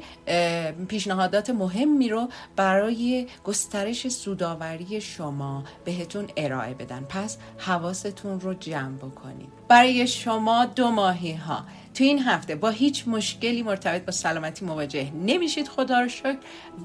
پیشنهادات 0.88 1.50
مهمی 1.50 2.10
رو 2.10 2.30
برای 2.56 3.28
گسترش 3.44 4.08
سوداوری 4.08 5.02
شما 5.02 5.64
بهتون 5.86 6.28
ارائه 6.38 6.74
بدن. 6.74 7.06
پس 7.10 7.38
حواستون 7.58 8.40
رو 8.40 8.54
جمع 8.54 8.98
بکنید. 8.98 9.50
برای 9.68 10.08
شما 10.08 10.66
دو 10.66 10.92
ماهی 10.92 11.34
ها 11.34 11.66
تو 11.94 12.04
این 12.04 12.20
هفته 12.20 12.56
با 12.56 12.70
هیچ 12.70 13.08
مشکلی 13.08 13.64
مرتبط 13.64 14.06
با 14.06 14.12
سلامتی 14.12 14.66
مواجه 14.66 15.12
نمیشید 15.50 15.68
خدا 15.68 16.02
رو 16.02 16.08
شکر. 16.08 16.38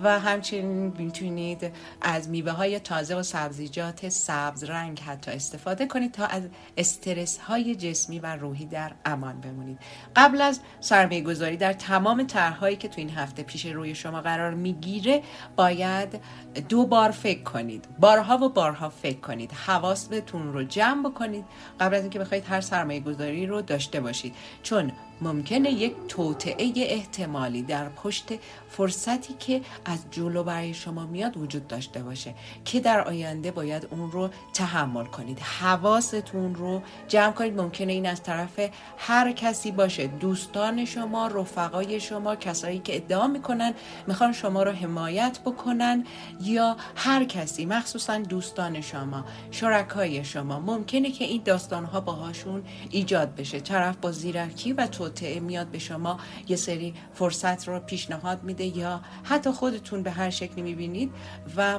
و 0.03 0.21
همچنین 0.21 0.93
می‌تونید 0.99 1.73
از 2.03 2.29
میوه 2.29 2.53
های 2.53 2.79
تازه 2.79 3.17
و 3.17 3.23
سبزیجات 3.23 4.09
سبز 4.09 4.65
رنگ 4.65 5.01
حتی 5.01 5.31
استفاده 5.31 5.87
کنید 5.87 6.13
تا 6.13 6.27
از 6.27 6.43
استرس 6.77 7.39
های 7.39 7.75
جسمی 7.75 8.19
و 8.19 8.27
روحی 8.37 8.67
در 8.67 8.93
امان 9.05 9.41
بمونید. 9.41 9.79
قبل 10.17 10.41
از 10.41 10.61
سرمایه 10.81 11.21
گذاری 11.21 11.57
در 11.57 11.73
تمام 11.73 12.27
طرحهایی 12.27 12.77
که 12.77 12.89
تو 12.89 12.95
این 12.97 13.11
هفته 13.11 13.43
پیش 13.43 13.67
روی 13.67 13.95
شما 13.95 14.21
قرار 14.21 14.55
می‌گیره 14.55 15.23
باید 15.57 16.21
دو 16.69 16.87
بار 16.87 17.11
فکر 17.11 17.43
کنید. 17.43 17.85
بارها 17.99 18.39
و 18.39 18.49
بارها 18.49 18.89
فکر 18.89 19.21
کنید. 19.21 19.53
حواستون 19.53 20.53
رو 20.53 20.63
جمع 20.63 21.09
بکنید. 21.09 21.45
قبل 21.81 21.95
از 21.95 22.01
اینکه 22.01 22.19
بخواید 22.19 22.45
هر 22.49 22.61
سرمایه 22.61 23.01
گذاری 23.01 23.47
رو 23.47 23.63
داشته 23.63 24.01
باشید. 24.01 24.35
چون 24.63 24.93
ممکنه 25.21 25.71
یک 25.71 25.95
توطعه 26.09 26.73
احتمالی 26.77 27.63
در 27.63 27.89
پشت 27.89 28.33
فرصتی 28.69 29.35
که 29.39 29.61
از 29.85 30.05
جلو 30.11 30.43
برای 30.43 30.75
شما 30.75 31.07
میاد 31.07 31.37
وجود 31.37 31.69
داشته 31.69 32.03
باشه 32.03 32.35
که 32.65 32.81
در 32.81 33.01
آینده 33.01 33.51
باید 33.51 33.89
اون 33.91 34.11
رو 34.11 34.31
تحمل 34.55 35.05
کنید. 35.05 35.39
حواستون 35.39 36.55
رو 36.55 36.83
جمع 37.09 37.33
کنید. 37.33 37.61
ممکنه 37.61 37.93
این 37.93 38.07
از 38.07 38.23
طرف 38.23 38.61
هر 38.99 39.33
کسی 39.33 39.71
باشه. 39.71 40.07
دوستان 40.07 40.85
شما 40.85 41.27
رفقای 41.27 42.01
شما 42.01 42.37
کسایی 42.37 42.79
که 42.79 42.97
ادعا 42.97 43.27
می‌کنن 43.27 43.75
می‌خوان 44.07 44.33
شما 44.33 44.63
رو 44.63 44.73
حمایت 44.73 45.39
بکنن 45.45 46.05
یا 46.41 46.77
هر 46.97 47.25
کسی 47.25 47.67
مخصوصا 47.67 48.19
دوستان 48.19 48.81
شما 48.81 49.25
شرکای 49.51 50.25
شما 50.25 50.61
ممکنه 50.61 51.11
که 51.11 51.25
این 51.25 51.43
داستان 51.45 51.85
ها 51.85 52.01
باهاشون 52.01 52.63
ایجاد 52.91 53.35
بشه. 53.35 53.61
طرف 53.61 53.97
با 53.97 54.13
زیرکی 54.13 54.73
و 54.73 54.87
توطعه 55.05 55.41
میاد 55.41 55.67
به 55.67 55.79
شما 55.79 56.21
یه 56.49 56.57
سری 56.57 56.95
فرصت 57.15 57.69
رو 57.69 57.81
پیشنهاد 57.81 58.43
میده 58.43 58.79
یا 58.79 59.01
حتی 59.23 59.51
خودتون 59.51 60.03
به 60.03 60.11
هر 60.11 60.31
شکلی 60.31 60.63
می‌بینید 60.63 61.11
و 61.57 61.79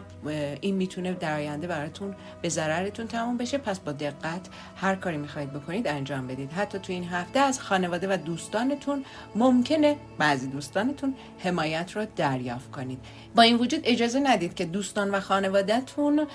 این 0.62 0.76
می‌تونه 0.76 1.14
در 1.14 1.36
آینده 1.36 1.68
براتون 1.68 2.16
به 2.42 2.50
ضررتون 2.50 3.08
تموم 3.08 3.38
بشه. 3.38 3.58
پس 3.58 3.80
با 3.80 3.92
دقت 3.92 4.42
هر 4.76 4.96
کاری 4.96 5.18
می‌خواید 5.18 5.54
بکنید 5.54 5.88
انجام 5.88 6.28
بدید. 6.28 6.52
حتی 6.52 6.80
تو 6.80 6.94
این 6.94 7.04
هفته 7.04 7.40
از 7.40 7.60
خانواده 7.60 8.08
و 8.08 8.18
دوستانتون 8.18 9.06
ممکنه 9.36 9.98
بعضی 10.18 10.48
دوستانتون 10.48 11.16
حمایت 11.40 11.92
رو 11.96 12.06
دریافت 12.16 12.72
کنید. 12.72 13.00
با 13.36 13.42
این 13.42 13.58
وجود 13.58 13.82
اجازه 13.84 14.20
ندید 14.20 14.54
که 14.54 14.66
دوستان 14.66 15.12
و 15.12 15.20
خانوادهتون 15.20 16.28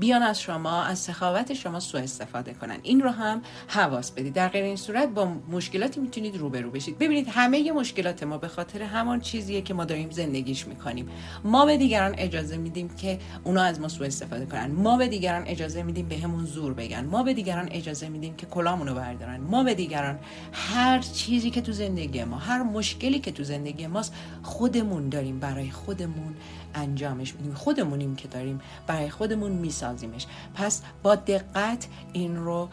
بیان 0.00 0.22
از 0.22 0.40
شما 0.40 0.82
از 0.82 0.98
سخاوت 0.98 1.52
شما 1.52 1.80
سوء 1.80 2.00
استفاده 2.00 2.54
کنن. 2.54 2.78
این 2.82 3.00
رو 3.00 3.10
هم 3.10 3.42
حواس 3.68 4.10
بدید. 4.10 4.34
در 4.34 4.48
غیر 4.48 4.64
این 4.64 4.76
صورت 4.76 5.08
با 5.08 5.32
مشکلاتی 5.48 6.00
می‌تونید 6.04 6.36
روبرو 6.36 6.70
بشید. 6.70 6.98
ببینید 6.98 7.28
همه 7.28 7.72
مشکلات 7.72 8.22
ما 8.22 8.38
به 8.38 8.48
خاطر 8.48 8.82
همان 8.82 9.20
چیزیه 9.20 9.62
که 9.62 9.74
ما 9.74 9.84
داریم 9.84 10.10
زندگیش 10.10 10.66
می‌کنیم. 10.66 11.08
ما 11.44 11.66
به 11.66 11.76
دیگران 11.76 12.14
اجازه 12.18 12.56
میدیم 12.56 12.88
که 12.88 13.18
اونا 13.44 13.62
از 13.62 13.80
ما 13.80 13.88
سوء 13.88 14.06
استفاده 14.06 14.46
کنن. 14.46 14.70
ما 14.70 14.96
به 14.96 15.08
دیگران 15.08 15.42
اجازه 15.46 15.82
میدیم 15.82 16.08
به 16.08 16.16
همون 16.18 16.44
زور 16.44 16.74
بگن. 16.74 17.04
ما 17.04 17.22
به 17.22 17.34
دیگران 17.34 17.68
اجازه 17.72 18.08
میدیم 18.08 18.34
که 18.36 18.46
کلامونو 18.46 18.94
بردارن. 18.94 19.40
ما 19.40 19.64
به 19.64 19.74
دیگران 19.74 20.18
هر 20.52 20.98
چیزی 21.00 21.50
که 21.50 21.60
تو 21.60 21.72
زندگی 21.72 22.24
ما 22.24 22.38
هر 22.38 22.62
مشکلی 22.62 23.18
که 23.18 23.32
تو 23.32 23.44
زندگی 23.44 23.86
ماست 23.86 24.14
خودمون 24.42 25.08
داریم 25.08 25.38
برای 25.38 25.70
خودمون 25.70 26.34
انجامش 26.74 27.34
میدیم. 27.34 27.54
خودمونیم 27.54 28.16
که 28.16 28.28
داریم 28.28 28.60
برای 28.86 29.10
خودمون 29.10 29.52
میسازیمش. 29.52 30.26
پس 30.54 30.82
با 31.02 31.14
دقت 31.14 31.86
این 32.12 32.36
رو 32.36 32.68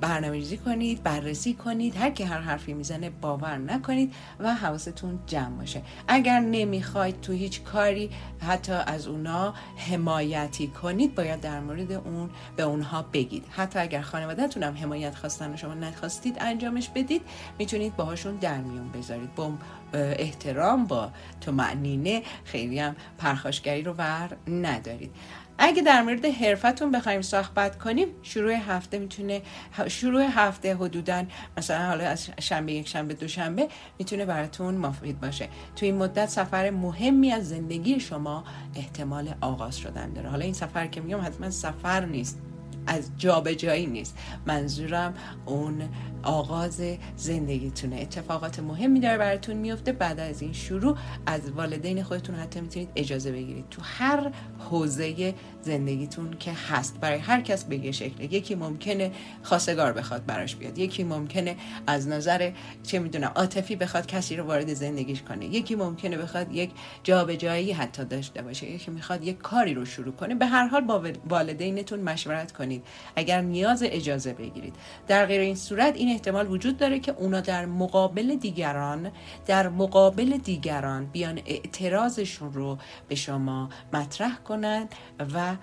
برنامه‌ریزی 0.00 0.56
کنید 0.56 1.02
بررسی 1.02 1.54
کنید. 1.54 1.96
هر 1.96 2.10
که 2.10 2.26
هر 2.26 2.40
حرفی 2.40 2.74
می‌زنه 2.74 3.10
باور 3.10 3.58
نکنید 3.58 4.14
و 4.40 4.54
حواستون 4.54 5.18
جمع 5.26 5.56
باشه. 5.56 5.82
اگر 6.08 6.40
نمی‌خواید 6.40 7.20
تو 7.20 7.32
هیچ 7.32 7.62
کاری 7.62 8.10
حتی 8.40 8.72
از 8.72 9.06
اونا 9.06 9.54
حمایتی 9.76 10.66
کنید 10.66 11.14
باید 11.14 11.40
در 11.40 11.60
مورد 11.60 11.92
اون 11.92 12.30
به 12.56 12.62
اونها 12.62 13.02
بگید. 13.02 13.44
حتی 13.50 13.78
اگر 13.78 14.00
خانوادهتون 14.00 14.62
هم 14.62 14.76
حمایت 14.76 15.14
خواستن 15.14 15.54
و 15.54 15.56
شما 15.56 15.74
نخواستید 15.74 16.36
انجامش 16.40 16.88
بدید 16.88 17.22
می‌تونید 17.58 17.96
باهاشون 17.96 18.36
در 18.36 18.58
میون 18.58 18.88
بذارید. 18.92 19.34
با 19.34 19.52
احترام 19.92 20.86
با 20.86 21.10
تو 21.40 21.52
معنینه 21.52 22.22
خیلی 22.44 22.78
هم 22.78 22.96
پرخاشگری 23.18 23.82
رو 23.82 23.92
ور 23.92 24.36
ندارید. 24.48 25.10
اگه 25.58 25.82
در 25.82 26.02
مورد 26.02 26.24
حرفتون 26.24 26.92
بخوایم 26.92 27.22
صحبت 27.22 27.78
کنیم 27.78 28.08
شروع 28.22 28.52
هفته 28.52 28.98
می‌تونه 28.98 29.42
شروع 29.88 30.22
هفته 30.22 30.74
حدودا 30.74 31.24
مثلا 31.56 31.86
حالا 31.86 32.08
از 32.08 32.28
شنبه 32.40 32.72
یک 32.72 32.88
شنبه 32.88 33.14
دوشنبه 33.14 33.68
می‌تونه 33.98 34.24
براتون 34.24 34.74
مفید 34.74 35.20
باشه. 35.20 35.48
تو 35.76 35.86
این 35.86 35.96
مدت 35.96 36.28
سفر 36.28 36.70
مهمی 36.70 37.32
از 37.32 37.48
زندگی 37.48 38.00
شما 38.00 38.44
احتمال 38.76 39.34
آغاز 39.40 39.78
شدن 39.78 40.12
داره. 40.12 40.28
حالا 40.28 40.44
این 40.44 40.54
سفر 40.54 40.86
که 40.86 41.00
میگم 41.00 41.20
حتما 41.20 41.50
سفر 41.50 42.04
نیست. 42.04 42.38
از 42.86 43.10
جابجایی 43.16 43.86
نیست. 43.86 44.18
منظورم 44.46 45.14
اون 45.46 45.82
آغاز 46.22 46.82
زندگیتونه 47.16 47.96
اتفاقات 47.96 48.60
مهمی 48.60 49.00
داره 49.00 49.18
براتون 49.18 49.56
میفته. 49.56 49.92
بعد 49.92 50.20
از 50.20 50.42
این 50.42 50.52
شروع 50.52 50.96
از 51.26 51.50
والدین 51.50 52.02
خودتون 52.02 52.34
حتی 52.34 52.60
می‌تونید 52.60 52.88
اجازه 52.96 53.32
بگیرید. 53.32 53.64
تو 53.70 53.82
هر 53.84 54.30
حوزه 54.58 55.34
زندگیتون 55.62 56.36
که 56.38 56.52
هست 56.52 57.00
برای 57.00 57.18
هر 57.18 57.40
کس 57.40 57.64
به 57.64 57.76
یه 57.76 57.92
شکل 57.92 58.32
یکی 58.34 58.54
ممکنه 58.54 59.12
خواستگار 59.42 59.92
بخواد 59.92 60.26
براش 60.26 60.56
بیاد. 60.56 60.78
یکی 60.78 61.04
ممکنه 61.04 61.56
از 61.86 62.08
نظر 62.08 62.50
چه 62.82 62.98
می‌دونم 62.98 63.32
عاطفی 63.34 63.76
بخواد 63.76 64.06
کسی 64.06 64.36
رو 64.36 64.44
وارد 64.44 64.74
زندگیش 64.74 65.22
کنه. 65.22 65.46
یکی 65.46 65.74
ممکنه 65.74 66.16
بخواد 66.16 66.52
یک 66.52 66.70
جابجایی 67.02 67.72
حتی 67.72 68.04
داشته 68.04 68.42
باشه. 68.42 68.70
یکی 68.70 68.90
می‌خواد 68.90 69.24
یک 69.24 69.38
کاری 69.38 69.74
رو 69.74 69.84
شروع 69.84 70.12
کنه. 70.12 70.34
به 70.34 70.46
هر 70.46 70.66
حال 70.66 70.80
با 70.80 71.02
والدینتون 71.28 72.00
مشورت 72.00 72.52
کنید. 72.52 72.73
کنید. 72.74 72.84
اگر 73.16 73.40
نیاز 73.40 73.82
اجازه 73.86 74.32
بگیرید. 74.32 74.74
در 75.08 75.26
غیر 75.26 75.40
این 75.40 75.54
صورت 75.54 75.96
این 75.96 76.08
احتمال 76.08 76.50
وجود 76.50 76.76
داره 76.76 76.98
که 76.98 77.14
اونا 77.18 77.40
در 77.40 77.66
مقابل 77.66 78.36
دیگران 78.36 79.10
در 79.46 79.68
مقابل 79.68 80.36
دیگران 80.36 81.06
بیان 81.06 81.40
اعتراضشون 81.46 82.52
رو 82.52 82.78
به 83.08 83.14
شما 83.14 83.68
مطرح 83.92 84.36
کنن 84.36 84.88
و 85.34 85.56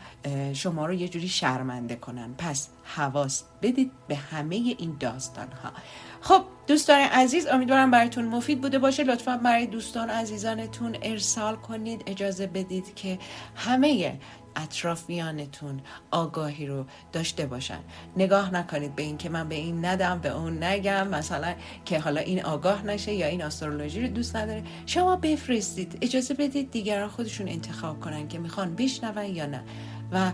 شما 0.53 0.85
رو 0.85 0.93
یه 0.93 1.07
جوری 1.07 1.27
شرمنده 1.27 1.95
کنن 1.95 2.35
پس 2.37 2.69
حواس 2.83 3.43
بدید 3.61 3.91
به 4.07 4.15
همه 4.15 4.55
این 4.55 4.97
داستان 4.99 5.47
ها 5.63 5.71
خب 6.21 6.43
دوستان 6.67 6.99
عزیز 6.99 7.47
امیدوارم 7.47 7.91
براتون 7.91 8.25
مفید 8.25 8.61
بوده 8.61 8.79
باشه. 8.79 9.03
لطفا 9.03 9.37
برای 9.37 9.65
دوستان 9.65 10.09
عزیزانتون 10.09 10.97
ارسال 11.01 11.55
کنید. 11.55 12.03
اجازه 12.07 12.47
بدید 12.47 12.95
که 12.95 13.19
همه 13.55 14.19
اطرافیانتون 14.55 15.81
آگاهی 16.11 16.65
رو 16.65 16.85
داشته 17.11 17.45
باشن. 17.45 17.79
نگاه 18.17 18.53
نکنید 18.53 18.95
به 18.95 19.03
این 19.03 19.17
که 19.17 19.29
من 19.29 19.49
به 19.49 19.55
این 19.55 19.85
ندم 19.85 20.19
به 20.19 20.29
اون 20.29 20.63
نگم. 20.63 21.07
مثلا 21.07 21.53
که 21.85 21.99
حالا 21.99 22.21
این 22.21 22.45
آگاه 22.45 22.85
نشه 22.85 23.13
یا 23.13 23.27
این 23.27 23.43
استرولوژی 23.43 24.01
رو 24.01 24.07
دوست 24.07 24.35
نداره. 24.35 24.63
شما 24.85 25.15
بفرستید. 25.15 25.97
اجازه 26.01 26.33
بدید 26.33 26.71
دیگران 26.71 27.09
خودشون 27.09 27.47
انتخاب 27.47 27.99
کنن 27.99 28.27
که 28.27 28.39
می‌خوان 28.39 28.75
بشنون 28.75 29.25
یا 29.25 29.45
نه. 29.45 29.63
و 30.11 30.31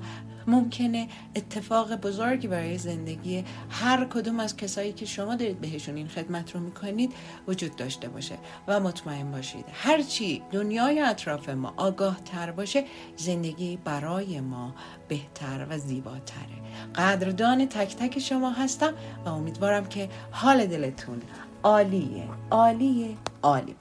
ممکنه 0.47 1.07
اتفاق 1.35 1.95
بزرگی 1.95 2.47
برای 2.47 2.77
زندگی 2.77 3.43
هر 3.69 4.05
کدوم 4.05 4.39
از 4.39 4.57
کسایی 4.57 4.93
که 4.93 5.05
شما 5.05 5.35
دارید 5.35 5.61
بهشون 5.61 5.95
این 5.95 6.07
خدمت 6.07 6.55
رو 6.55 6.61
می‌کنید 6.61 7.13
وجود 7.47 7.75
داشته 7.75 8.09
باشه 8.09 8.35
و 8.67 8.79
مطمئن 8.79 9.31
باشید. 9.31 9.65
هرچی 9.73 10.41
دنیای 10.51 10.99
اطراف 10.99 11.49
ما 11.49 11.73
آگاه 11.77 12.17
تر 12.25 12.51
باشه 12.51 12.83
زندگی 13.15 13.77
برای 13.85 14.41
ما 14.41 14.75
بهتر 15.07 15.67
و 15.69 15.77
زیباتره. 15.77 16.57
قدردان 16.95 17.65
تک 17.65 17.95
تک 17.95 18.19
شما 18.19 18.51
هستم 18.51 18.93
و 19.25 19.29
امیدوارم 19.29 19.85
که 19.85 20.09
حال 20.31 20.65
دلتون 20.65 21.21
عالیه. 21.63 22.23
عالیه. 22.51 23.15
عالی 23.43 23.75